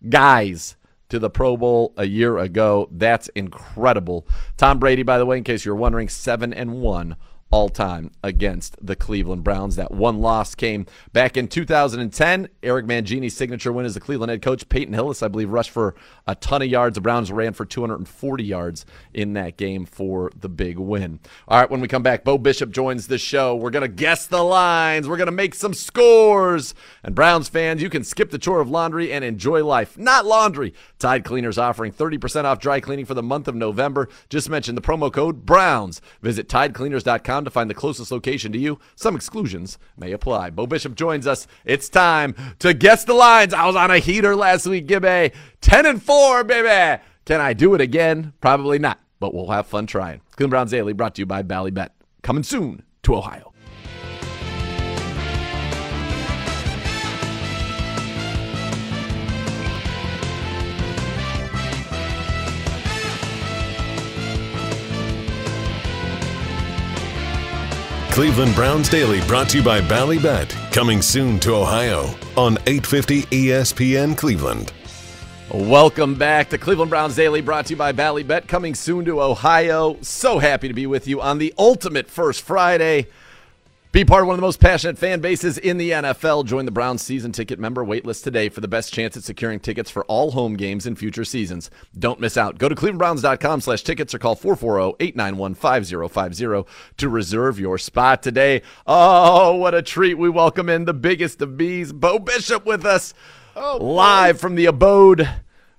[0.08, 0.76] guys
[1.08, 2.88] to the Pro Bowl a year ago.
[2.90, 4.26] That's incredible.
[4.56, 7.16] Tom Brady, by the way, in case you're wondering, seven and one
[7.52, 9.76] all time against the Cleveland Browns.
[9.76, 12.48] That one loss came back in 2010.
[12.62, 14.66] Eric Mangini's signature win as the Cleveland head coach.
[14.70, 15.94] Peyton Hillis, I believe, rushed for
[16.26, 16.94] a ton of yards.
[16.94, 21.20] The Browns ran for 240 yards in that game for the big win.
[21.46, 23.54] All right, when we come back, Bo Bishop joins the show.
[23.54, 26.74] We're going to guess the lines, we're going to make some scores.
[27.02, 29.98] And Browns fans, you can skip the chore of laundry and enjoy life.
[29.98, 30.72] Not laundry.
[30.98, 34.08] Tide Cleaners offering 30% off dry cleaning for the month of November.
[34.30, 36.00] Just mention the promo code BROWNS.
[36.22, 38.78] Visit TideCleaners.com to find the closest location to you.
[38.94, 40.50] Some exclusions may apply.
[40.50, 41.46] Bo Bishop joins us.
[41.64, 43.54] It's time to guess the lines.
[43.54, 45.32] I was on a heater last week, Gibby.
[45.60, 47.02] 10 and 4, baby.
[47.24, 48.32] Can I do it again?
[48.40, 50.20] Probably not, but we'll have fun trying.
[50.36, 51.90] Cleveland Browns Daily brought to you by Ballybet.
[52.22, 53.51] Coming soon to Ohio.
[68.12, 70.50] Cleveland Browns Daily brought to you by Ballybet.
[70.70, 74.70] Coming soon to Ohio on 850 ESPN Cleveland.
[75.50, 78.48] Welcome back to Cleveland Browns Daily, brought to you by Ballybet.
[78.48, 79.96] Coming soon to Ohio.
[80.02, 83.06] So happy to be with you on the ultimate first Friday.
[83.92, 86.46] Be part of one of the most passionate fan bases in the NFL.
[86.46, 89.90] Join the Browns season ticket member waitlist today for the best chance at securing tickets
[89.90, 91.70] for all home games in future seasons.
[91.98, 92.56] Don't miss out.
[92.56, 96.66] Go to clevelandbrowns.com slash tickets or call 440-891-5050
[96.96, 98.62] to reserve your spot today.
[98.86, 100.14] Oh, what a treat.
[100.16, 103.12] We welcome in the biggest of bees, Bo Bishop with us
[103.54, 105.28] Oh, live from the abode,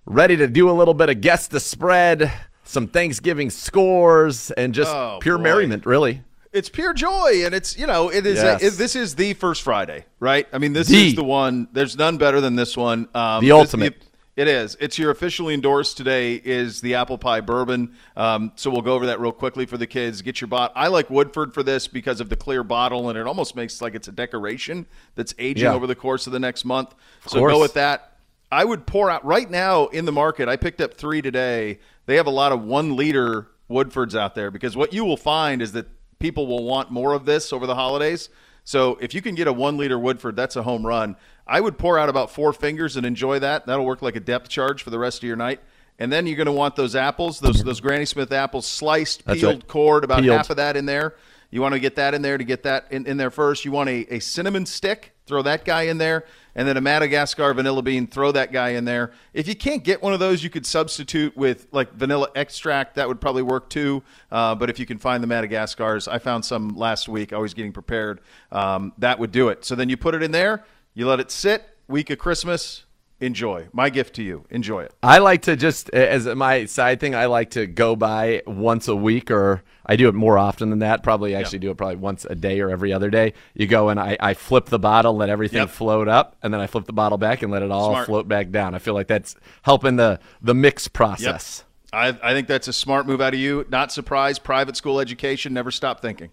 [0.06, 2.32] ready to do a little bit of guess the spread,
[2.64, 5.44] some Thanksgiving scores, and just Oh, pure boy.
[5.46, 6.22] merriment, really.
[6.54, 8.36] It's pure joy, and it's you know it is.
[8.36, 8.62] Yes.
[8.62, 10.48] A, it, this is the first Friday, right?
[10.54, 11.08] I mean, this The.
[11.10, 11.68] is the one.
[11.74, 13.08] There's none better than this one.
[13.16, 14.04] Um, The this- ultimate.
[14.36, 14.78] it is.
[14.80, 16.36] It's your officially endorsed today.
[16.36, 17.96] Is the apple pie bourbon?
[18.16, 20.22] Um, so we'll go over that real quickly for the kids.
[20.22, 20.72] Get your bot.
[20.76, 23.96] I like Woodford for this because of the clear bottle, and it almost makes like
[23.96, 24.86] it's a decoration
[25.16, 25.74] that's aging Yeah.
[25.74, 26.94] over the course of the next month.
[27.26, 27.54] Of so course.
[27.54, 28.12] go with that.
[28.52, 30.48] I would pour out right now in the market.
[30.48, 31.80] I picked up three today.
[32.06, 35.60] They have a lot of one liter Woodfords out there because what you will find
[35.60, 35.88] is that
[36.24, 38.30] people will want more of this over the holidays.
[38.64, 41.18] So if you can get a one liter Woodford, that's a home run.
[41.46, 43.66] I would pour out about four fingers and enjoy that.
[43.66, 45.60] That'll work like a depth charge for the rest of your night.
[46.00, 49.42] And then you're going to want those apples, those those Granny Smith apples, sliced, That's
[49.42, 49.68] peeled right.
[49.68, 50.38] cored, about Peeled.
[50.38, 51.16] half of that in there.
[51.52, 53.66] You want to get that in there to get that in, in there first.
[53.66, 56.24] You want a, a cinnamon stick, throw that guy in there,
[56.56, 59.12] and then a Madagascar vanilla bean, throw that guy in there.
[59.34, 62.96] If you can't get one of those, you could substitute with like vanilla extract.
[62.96, 64.04] That would probably work too.
[64.32, 67.34] Uh, but if you can find the Madagascars, I found some last week.
[67.34, 68.22] I was getting prepared.
[68.52, 69.66] Um, that would do it.
[69.66, 71.70] So then you put it in there, you let it sit.
[71.88, 72.86] Week of Christmas,
[73.26, 73.68] enjoy.
[73.74, 74.94] My gift to you, enjoy it.
[75.02, 77.16] I like to just as my side thing.
[77.16, 80.80] I like to go by once a week, or I do it more often than
[80.80, 81.04] that.
[81.04, 83.34] Probably actually do it probably once a day or every other day.
[83.54, 85.70] You go and I, I flip the bottle, let everything Yep.
[85.70, 88.06] float up, and then I flip the bottle back and let it all Smart.
[88.08, 88.76] float back down.
[88.76, 91.64] I feel like that's helping the the mix process.
[91.92, 93.66] I, I think that's a smart move out of you.
[93.70, 94.44] Not surprised.
[94.44, 95.54] Private school education.
[95.54, 96.32] Never stop thinking.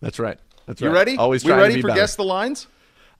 [0.00, 0.38] That's right.
[0.66, 0.94] That's you right.
[0.94, 1.16] ready?
[1.16, 2.00] Always we ready for better.
[2.00, 2.68] guess the lines?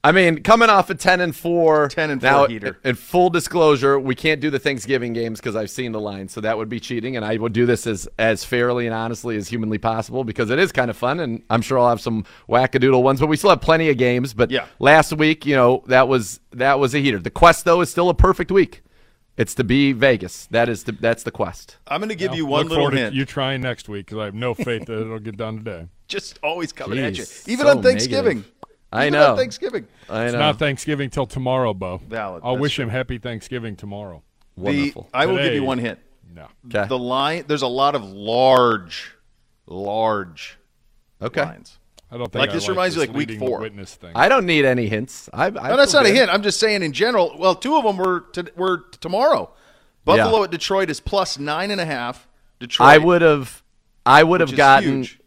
[0.03, 2.78] I mean, coming off a ten and four, ten and now, four heater.
[2.84, 6.40] In full disclosure, we can't do the Thanksgiving games because I've seen the line, so
[6.40, 9.48] that would be cheating, and I would do this as as fairly and honestly as
[9.48, 13.03] humanly possible because it is kind of fun, and I'm sure I'll have some wackadoodle
[13.03, 14.32] ones, but we still have plenty of games.
[14.32, 14.64] But Yeah.
[14.78, 17.18] last week, you know, that was that was a heater.
[17.18, 18.82] The quest though is still a perfect week.
[19.36, 20.46] It's to be Vegas.
[20.51, 21.76] That is the that's the quest.
[21.86, 23.14] I'm going to give Well, you one look little forward to hint.
[23.14, 25.88] you trying next week because I have no faith that it'll get done today.
[26.09, 27.24] Just always coming at you.
[27.46, 28.38] Even so on Thanksgiving.
[28.38, 28.55] negative.
[28.93, 29.36] I Even know.
[29.36, 29.86] Thanksgiving.
[30.09, 30.38] I It's know.
[30.41, 31.99] not Thanksgiving till tomorrow, Bo.
[32.09, 32.43] Valid.
[32.45, 32.84] I'll That's wish true.
[32.84, 34.22] him happy Thanksgiving tomorrow.
[34.57, 35.99] The, I will give you one hint.
[36.34, 36.47] No.
[36.66, 36.86] Okay.
[36.88, 37.45] The line.
[37.47, 39.14] There's a lot of large,
[39.66, 40.59] large
[41.22, 41.43] Okay.
[41.43, 41.78] lines.
[42.12, 43.61] I don't think Like I this reminds you this like week four.
[43.61, 44.11] Witness thing.
[44.16, 45.28] I don't need any hints.
[45.32, 46.28] I, I No, that's feel not a hint.
[46.30, 47.36] I'm just saying in general.
[47.38, 49.53] Well, two of them were to, were tomorrow.
[50.05, 50.45] Buffalo Yeah.
[50.45, 52.26] at Detroit is plus nine and a half.
[52.59, 52.88] Detroit.
[52.88, 53.62] I would have,
[54.05, 55.20] I would have gotten, huge.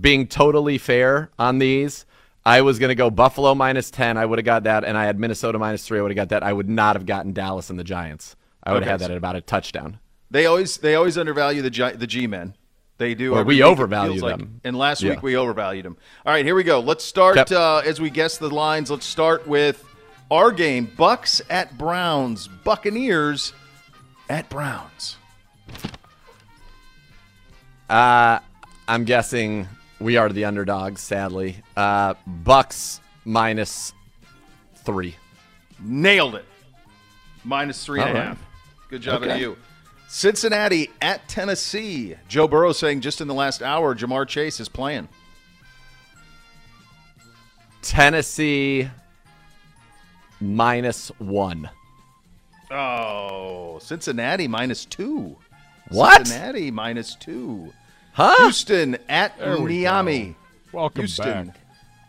[0.00, 2.06] being totally fair on these.
[2.48, 4.16] I was going to go Buffalo minus ten.
[4.16, 5.98] I would have got that, and I had Minnesota minus three.
[5.98, 6.42] I would have got that.
[6.42, 8.36] I would not have gotten Dallas and the Giants.
[8.64, 9.98] I would Okay, have had that at about a touchdown.
[10.30, 12.54] They always they always undervalue the Gi- the G men.
[12.98, 13.34] They do.
[13.34, 14.38] Or we overvalue feels like.
[14.38, 14.60] them.
[14.64, 15.10] And last Yeah.
[15.10, 15.96] week we overvalued them.
[16.26, 16.80] All right, here we go.
[16.80, 18.90] Let's start uh, as we guess the lines.
[18.90, 19.84] Let's start with
[20.30, 23.52] our game: Bucs at Browns, Buccaneers
[24.28, 25.16] at Browns.
[27.88, 28.40] Uh,
[28.86, 29.68] I'm guessing
[30.00, 31.00] we are the underdogs.
[31.00, 33.92] Sadly, uh, Bucks minus
[34.84, 35.16] three.
[35.80, 36.44] Nailed it.
[37.44, 38.38] Minus three and a half.
[38.88, 39.40] Good job Okay.
[39.40, 39.56] you.
[40.08, 42.14] Cincinnati at Tennessee.
[42.28, 45.08] Joe Burrow saying just in the last hour, Ja'Marr Chase is playing.
[47.82, 48.88] Tennessee
[50.40, 51.70] minus one.
[52.70, 55.36] Oh, Cincinnati minus two.
[55.90, 56.26] What?
[56.26, 57.72] Cincinnati minus two.
[58.18, 58.34] Huh?
[58.38, 60.34] Houston at There we Miami.
[60.72, 60.78] go.
[60.78, 61.56] Welcome Houston back.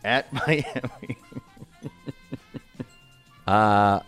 [0.02, 1.16] at Miami.
[3.46, 4.00] Uh,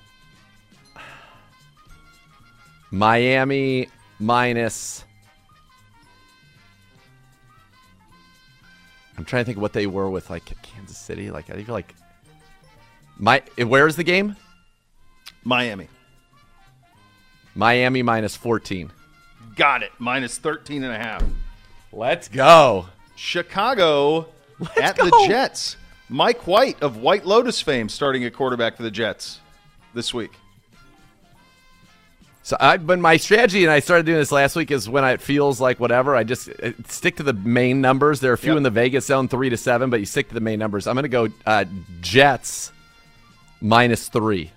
[2.91, 3.89] Miami
[4.19, 5.05] minus.
[9.17, 11.31] I'm trying to think what they were with like Kansas City.
[11.31, 11.95] Like I feel like
[13.17, 14.35] my where is the game?
[15.45, 15.87] Miami.
[17.55, 18.91] Miami minus 14.
[19.55, 19.93] Got it.
[20.01, 21.23] Minus 13 and a half.
[21.93, 22.87] Let's go.
[23.17, 24.27] Chicago
[24.81, 25.25] at the.
[25.29, 25.77] Jets.
[26.09, 29.41] Mike White of White Lotus fame starting at quarterback for the Jets
[29.95, 30.33] this week.
[32.45, 35.21] So I, but my strategy, and I started doing this last week, is when it
[35.23, 38.19] feels like whatever, I just uh, stick to the main numbers.
[38.21, 38.57] There are a few Yep.
[38.59, 40.87] in the Vegas zone, three to seven, but you stick to the main numbers.
[40.89, 41.65] I'm going to go uh,
[42.01, 42.73] Jets
[43.61, 44.51] minus three.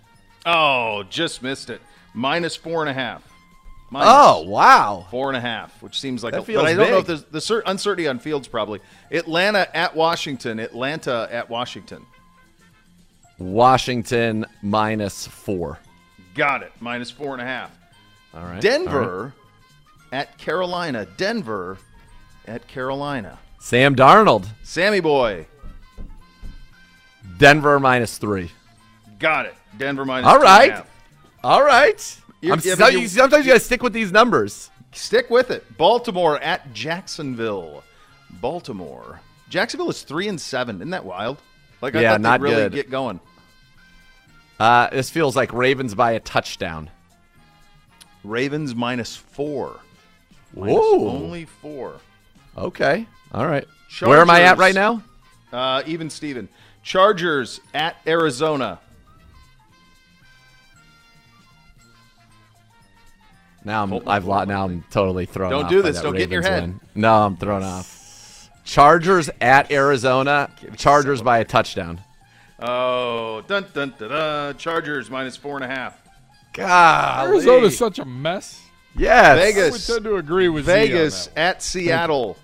[0.47, 1.79] Oh, just missed it.
[2.15, 3.21] Minus four and a half.
[3.95, 5.07] Minus Oh wow!
[5.09, 7.07] four and a half, which seems like That a, feels but I don't know if
[7.07, 8.81] there's the cer- uncertainty on fields probably.
[9.09, 10.59] Atlanta at Washington.
[10.59, 12.05] Atlanta at Washington.
[13.39, 15.79] Washington minus four.
[16.33, 16.73] Got it.
[16.81, 17.71] Minus four and a half.
[18.33, 18.59] All right.
[18.61, 19.33] Denver
[20.11, 21.07] at Carolina.
[21.15, 21.77] Denver
[22.45, 23.39] at Carolina.
[23.61, 24.45] Sam Darnold.
[24.61, 25.45] Sammy boy.
[27.37, 28.51] Denver minus three.
[29.19, 29.55] Got it.
[29.77, 30.85] Denver minus All two and a right.
[31.45, 32.21] All right.
[32.45, 34.69] You're- I'm yeah, so- you- sometimes you got to stick with these numbers.
[34.93, 35.77] Stick with it.
[35.77, 37.83] Baltimore at Jacksonville.
[38.29, 39.19] Baltimore.
[39.49, 40.77] Jacksonville is three and seven.
[40.77, 41.37] Isn't that wild?
[41.81, 42.71] Like I Yeah, thought not really good.
[42.73, 43.19] get going.
[44.59, 46.89] Uh, this feels like Ravens by a touchdown.
[48.23, 49.79] Ravens minus four.
[50.55, 51.09] Minus Whoa.
[51.09, 51.95] only four.
[52.57, 53.05] Okay.
[53.33, 53.67] All right.
[53.99, 55.03] Where am I at right now?
[55.51, 56.47] Uh, even Steven.
[56.83, 58.79] Chargers at Arizona.
[63.65, 65.51] Now I'm I've lo- now I'm totally thrown.
[65.51, 65.57] Off.
[65.59, 66.01] Don't off do by this.
[66.01, 66.63] Don't get in your head.
[66.63, 66.79] win.
[66.93, 68.49] No, I'm thrown off.
[68.63, 70.49] Chargers at Arizona.
[70.77, 71.99] Chargers by a touchdown.
[72.59, 74.57] Oh, dun dun dun dun.
[74.57, 75.99] Chargers minus four and a half.
[76.53, 78.61] God, Arizona's such a mess.
[78.95, 79.37] Yes.
[79.37, 79.67] Vegas.
[79.67, 82.37] I would tend to agree with Z on Vegas that at Seattle.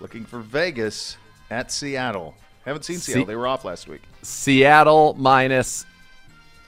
[0.00, 1.16] Looking for Vegas
[1.50, 2.34] at Seattle.
[2.64, 3.26] Haven't seen Se- Seattle.
[3.26, 4.02] They were off last week.
[4.22, 5.86] Seattle minus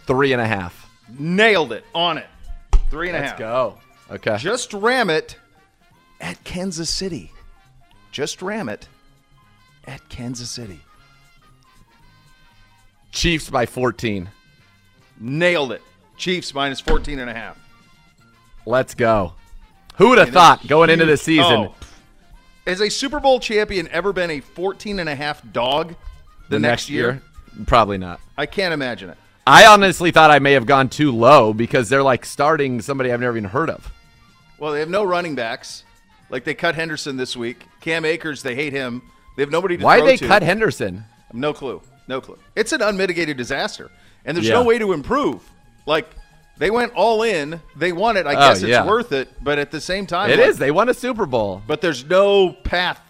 [0.07, 0.89] three and a half.
[1.19, 1.85] Nailed it.
[1.95, 2.27] On it.
[2.91, 3.39] Three and a Let's half.
[3.39, 3.79] go.
[4.11, 4.37] Okay.
[4.39, 5.37] Just ram it
[6.21, 7.33] at Kansas City.
[8.13, 8.89] Just ram it
[9.87, 10.81] at Kansas City.
[13.13, 14.29] Chiefs by 14.
[15.19, 15.83] Nailed it.
[16.17, 17.59] Chiefs minus 14 and a half.
[18.65, 19.35] Let's go.
[19.97, 21.69] Who would have thought it's going into the season?
[21.69, 21.75] Oh.
[22.67, 25.95] Has a Super Bowl champion ever been a 14 and a half dog
[26.49, 27.23] the, next, year?
[27.67, 28.21] Probably not.
[28.37, 29.19] I can't imagine it.
[29.47, 33.21] I honestly thought I may have gone too low because they're like starting somebody I've
[33.21, 33.93] never even heard of.
[34.59, 35.85] Well, they have no running backs.
[36.31, 37.65] Like they cut Henderson this week.
[37.81, 39.03] Cam Akers, they hate him.
[39.37, 40.27] They have nobody to Why they to.
[40.27, 41.05] cut Henderson?
[41.33, 41.81] No clue.
[42.09, 42.39] No clue.
[42.57, 43.91] It's an unmitigated disaster,
[44.25, 44.55] and there's Yeah.
[44.55, 45.43] no way to improve.
[45.87, 46.09] Like
[46.57, 47.61] they went all in.
[47.77, 48.27] They won it.
[48.27, 48.85] I Oh, guess it's yeah.
[48.87, 49.29] worth it.
[49.45, 50.59] But at the same time, It like- is.
[50.59, 51.63] They won a Super Bowl.
[51.67, 53.01] But there's no path.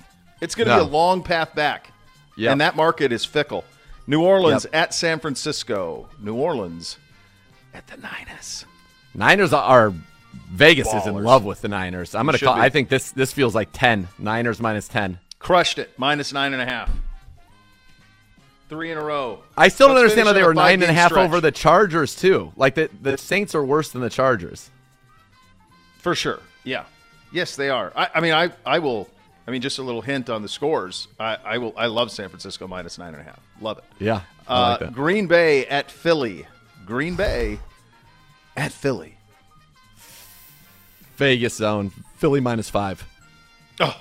[0.42, 0.84] It's going to No.
[0.84, 1.92] be a long path back.
[2.36, 2.52] Yep.
[2.52, 3.64] And that market is fickle.
[4.06, 4.74] New Orleans Yep.
[4.74, 6.08] at San Francisco.
[6.20, 6.98] New Orleans
[7.74, 8.64] at the Niners.
[9.14, 9.92] Niners are
[10.50, 12.14] Vegas is in love with the Niners.
[12.14, 12.54] I'm gonna call.
[12.56, 12.60] be.
[12.60, 14.08] I think this this feels like ten.
[14.18, 15.18] Niners minus ten.
[15.38, 15.92] Crushed it.
[15.98, 16.90] Minus nine and a half.
[18.68, 19.40] Three in a row.
[19.56, 21.24] I still don't understand how they were nine and a half stretch.
[21.28, 22.52] over the Chargers too.
[22.56, 24.70] Like the the Saints are worse than the Chargers.
[25.98, 26.40] For sure.
[26.64, 26.84] Yeah.
[27.32, 27.92] Yes, they are.
[27.96, 29.08] I, I mean, I, I will.
[29.46, 31.06] I mean, just a little hint on the scores.
[31.20, 31.72] I, I will.
[31.76, 33.38] I love San Francisco minus nine and a half.
[33.60, 33.84] Love it.
[34.00, 34.92] Yeah, I Uh, like that.
[34.94, 36.46] Green Bay at Philly.
[36.84, 37.58] Green Bay
[38.56, 39.16] at Philly.
[41.16, 41.90] Vegas zone.
[42.16, 43.06] Philly minus five.
[43.80, 43.96] Oh,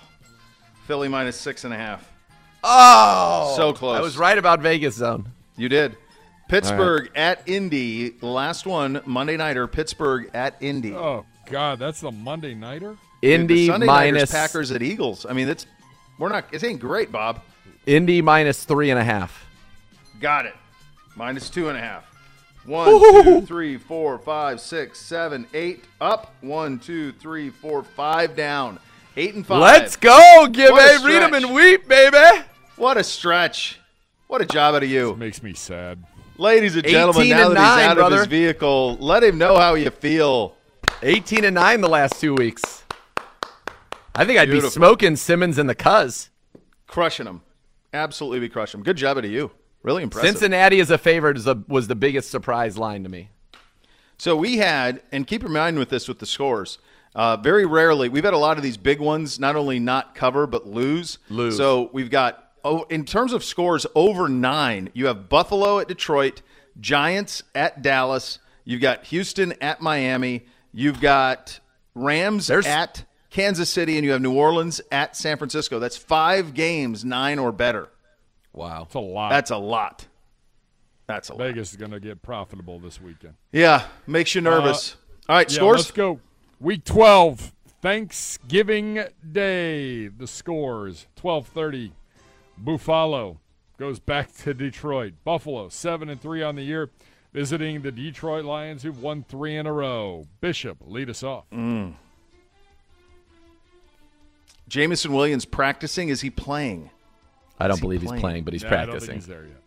[0.87, 2.09] Philly minus six and a half.
[2.63, 3.97] Oh, so close.
[3.97, 5.27] I was right about Vegas zone.
[5.57, 5.95] You did.
[6.49, 8.15] Pittsburgh at Indy.
[8.21, 9.67] Last one, Monday nighter.
[9.67, 10.93] Pittsburgh at Indy.
[10.93, 12.97] Oh God, that's the Monday nighter.
[13.25, 15.25] Dude, the Sunday nighters, minus- Packers at Eagles.
[15.27, 15.65] I mean, it's
[16.19, 16.45] we're not.
[16.53, 17.41] It ain't great, Bob.
[17.85, 19.45] Indy minus three and a half.
[20.19, 20.55] Got it.
[21.15, 22.03] Minus two and a half.
[22.65, 22.87] One,
[23.23, 25.83] two, three, four, five, six, seven, eight.
[26.01, 26.33] Up.
[26.41, 28.35] One, two, three, four, five.
[28.35, 28.79] Down.
[29.17, 29.61] Eight and five.
[29.61, 30.71] Let's go, Gibby.
[30.71, 31.43] What a Read 'em stretch.
[31.43, 32.43] and weep, baby.
[32.75, 33.79] What a stretch.
[34.27, 35.15] What a job out of you.
[35.15, 36.03] makes me sad.
[36.37, 38.15] Ladies and gentlemen, now and that he's out brother.
[38.15, 40.55] of his vehicle, let him know how you feel.
[41.03, 42.74] 18 and 9 the last two weeks.
[44.15, 44.69] I think I'd Beautiful.
[44.69, 46.29] be smoking Simmons and the Cuz.
[46.87, 47.41] Crushing them.
[47.93, 48.85] Absolutely be crushing them.
[48.85, 49.51] Good job out of you.
[49.83, 50.31] Really impressive.
[50.31, 53.29] Cincinnati as a favorite is a, was the biggest surprise line to me.
[54.17, 56.77] So we had, and keep in mind with this with the scores.
[57.13, 60.47] Uh, very rarely, we've had a lot of these big ones not only not cover
[60.47, 61.17] but lose.
[61.29, 61.57] Lose.
[61.57, 66.41] So we've got, oh, in terms of scores over nine, you have Buffalo at Detroit,
[66.79, 68.39] Giants at Dallas.
[68.63, 70.45] You've got Houston at Miami.
[70.73, 71.59] You've got
[71.93, 73.05] Rams at
[73.35, 75.77] Kansas City, and you have New Orleans at San Francisco.
[75.77, 77.89] That's five games, nine or better.
[78.53, 79.29] Wow, That's a lot.
[79.29, 80.07] That's a lot.
[81.05, 81.39] That's a lot.
[81.39, 83.33] Vegas is going to get profitable this weekend.
[83.51, 84.95] Yeah, makes you nervous.
[85.27, 85.79] Uh, All right, yeah, scores.
[85.79, 86.21] Let's go.
[86.61, 90.07] Week 12, Thanksgiving Day.
[90.07, 91.91] The scores 12:30.
[92.57, 93.41] Buffalo
[93.77, 95.15] goes back to Detroit.
[95.25, 96.89] Buffalo 7 and 3 on the year,
[97.33, 100.25] visiting the Detroit Lions who've won 3 in a row.
[100.39, 101.43] Bishop lead us off.
[101.51, 101.95] Mm.
[104.67, 106.09] Jameson Williams practicing.
[106.09, 106.89] Is he playing?
[107.59, 108.13] I don't he believe playing?
[108.15, 109.15] he's playing, but he's Nah, I don't think practicing.
[109.15, 109.61] he's there yet.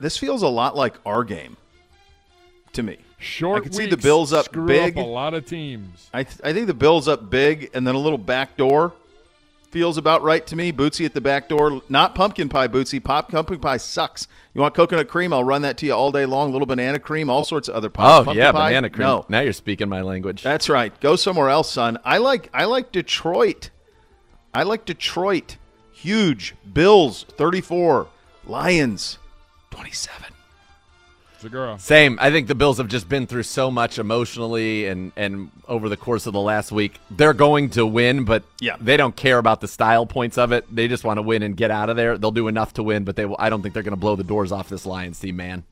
[0.00, 1.56] This feels a lot like our game
[2.72, 2.98] to me.
[3.18, 4.96] Short I can see the Bills up screw big.
[4.96, 6.08] Up a lot of teams.
[6.14, 8.92] I, th- I think the Bills up big and then a little back door
[9.70, 10.72] feels about right to me.
[10.72, 11.82] Bootsy at the back door.
[11.88, 13.02] Not pumpkin pie, Bootsy.
[13.02, 14.26] Pop pumpkin pie sucks.
[14.54, 15.32] You want coconut cream?
[15.32, 16.52] I'll run that to you all day long.
[16.52, 18.20] Little banana cream, all sorts of other pies.
[18.20, 18.70] Oh, Pumpkin yeah, pie?
[18.70, 19.06] banana cream.
[19.06, 19.26] No.
[19.28, 20.42] Now you're speaking my language.
[20.42, 20.98] That's right.
[21.00, 21.98] Go somewhere else, son.
[22.04, 23.70] I like I like Detroit.
[24.54, 25.56] I like Detroit.
[25.92, 26.54] Huge.
[26.72, 28.08] Bills 34.
[28.46, 29.18] Lions
[29.70, 30.32] 27.
[31.40, 31.78] Zegura.
[31.80, 32.18] Same.
[32.20, 35.96] I think the Bills have just been through so much emotionally and, and over the
[35.96, 36.98] course of the last week.
[37.10, 38.76] They're going to win, but Yeah.
[38.80, 40.64] they don't care about the style points of it.
[40.74, 42.18] They just want to win and get out of there.
[42.18, 44.16] They'll do enough to win, but they will, I don't think they're going to blow
[44.16, 45.64] the doors off this Lions team, man.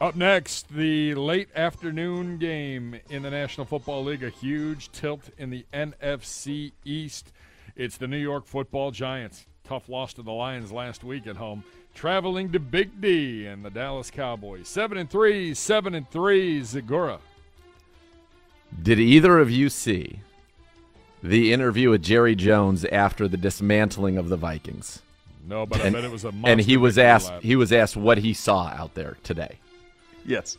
[0.00, 4.22] Up next, the late afternoon game in the National Football League.
[4.22, 7.32] A huge tilt in the NFC East.
[7.76, 9.46] It's the New York Football Giants.
[9.64, 11.64] Tough loss to the Lions last week at home.
[11.94, 14.68] Traveling to Big D and the Dallas Cowboys.
[14.68, 16.60] Seven and three, seven and three.
[16.60, 17.18] Zegura.
[18.82, 20.20] Did either of you see
[21.22, 25.00] the interview with Jerry Jones after the dismantling of the Vikings?
[25.46, 27.42] No, but I bet it was a and he was asked lap.
[27.42, 29.58] he was asked what he saw out there today.
[30.26, 30.58] Yes.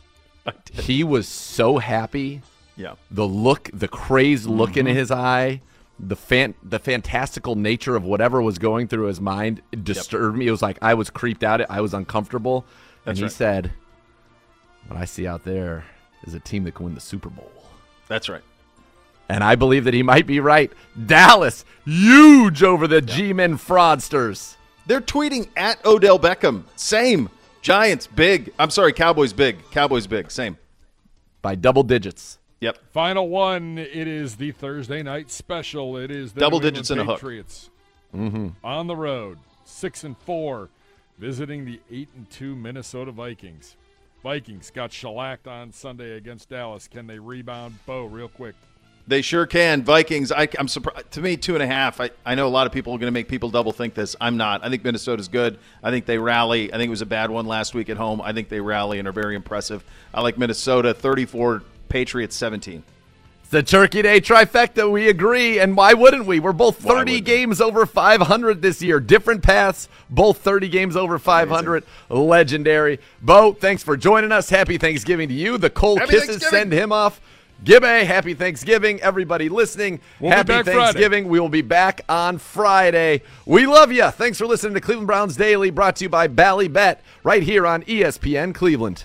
[0.72, 2.40] He was so happy.
[2.76, 2.94] Yeah.
[3.10, 4.94] The look, the crazed look in Mhm.
[4.94, 5.60] his eye,
[5.98, 10.46] the fan, the fantastical nature of whatever was going through his mind it disturbed me.
[10.46, 11.60] It was like I was creeped out.
[11.60, 12.66] It I was uncomfortable.
[13.04, 13.32] That's and he right.
[13.32, 13.72] said,
[14.88, 15.84] "What I see out there
[16.24, 17.50] is a team that can win the Super Bowl."
[18.08, 18.42] That's right.
[19.28, 20.70] And I believe that he might be right.
[21.06, 24.54] Dallas, huge over the G-men fraudsters.
[24.86, 26.62] They're tweeting at Odell Beckham.
[26.76, 27.28] Same.
[27.60, 28.52] Giants big.
[28.60, 29.68] I'm sorry, Cowboys big.
[29.72, 30.30] Cowboys big.
[30.30, 30.56] Same.
[31.42, 32.38] By double digits.
[32.60, 32.78] Yep.
[32.92, 33.78] Final one.
[33.78, 35.96] It is the Thursday night special.
[35.96, 37.20] It is the Double New digits England and a hook.
[37.20, 37.70] Patriots
[38.14, 38.48] Mm-hmm.
[38.64, 40.70] on the road, six and four,
[41.18, 43.76] visiting the eight and two Minnesota Vikings.
[44.22, 46.88] Vikings got shellacked on Sunday against Dallas.
[46.88, 47.78] Can they rebound?
[47.84, 48.54] Bo, real quick.
[49.08, 49.82] They sure can.
[49.84, 50.32] Vikings.
[50.32, 51.10] I, I'm surprised.
[51.12, 52.00] To me, two and a half.
[52.00, 54.16] I, I know a lot of people are going to make people double think this.
[54.20, 54.64] I'm not.
[54.64, 55.58] I think Minnesota's good.
[55.82, 56.72] I think they rally.
[56.72, 58.20] I think it was a bad one last week at home.
[58.22, 59.84] I think they rally and are very impressive.
[60.14, 62.82] I like Minnesota 34, Patriots 17.
[63.40, 64.90] It's the Turkey Day trifecta.
[64.90, 65.60] We agree.
[65.60, 66.40] And why wouldn't we?
[66.40, 68.98] We're both 30 games over 500 this year.
[68.98, 71.84] Different paths, both 30 games over 500.
[72.10, 72.28] Amazing.
[72.28, 72.98] Legendary.
[73.22, 74.50] Bo, thanks for joining us.
[74.50, 75.58] Happy Thanksgiving to you.
[75.58, 77.20] The cold Happy kisses send him off.
[77.64, 79.00] Gibby, happy Thanksgiving.
[79.00, 81.24] Everybody listening, we'll happy Thanksgiving.
[81.24, 81.30] Friday.
[81.30, 83.22] We will be back on Friday.
[83.46, 84.10] We love you.
[84.10, 87.66] Thanks for listening to Cleveland Browns Daily, brought to you by Bally Bet, right here
[87.66, 89.04] on ESPN Cleveland.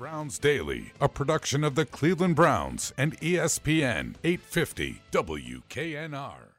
[0.00, 6.49] Browns Daily, a production of the Cleveland Browns and ESPN 850 WKNR.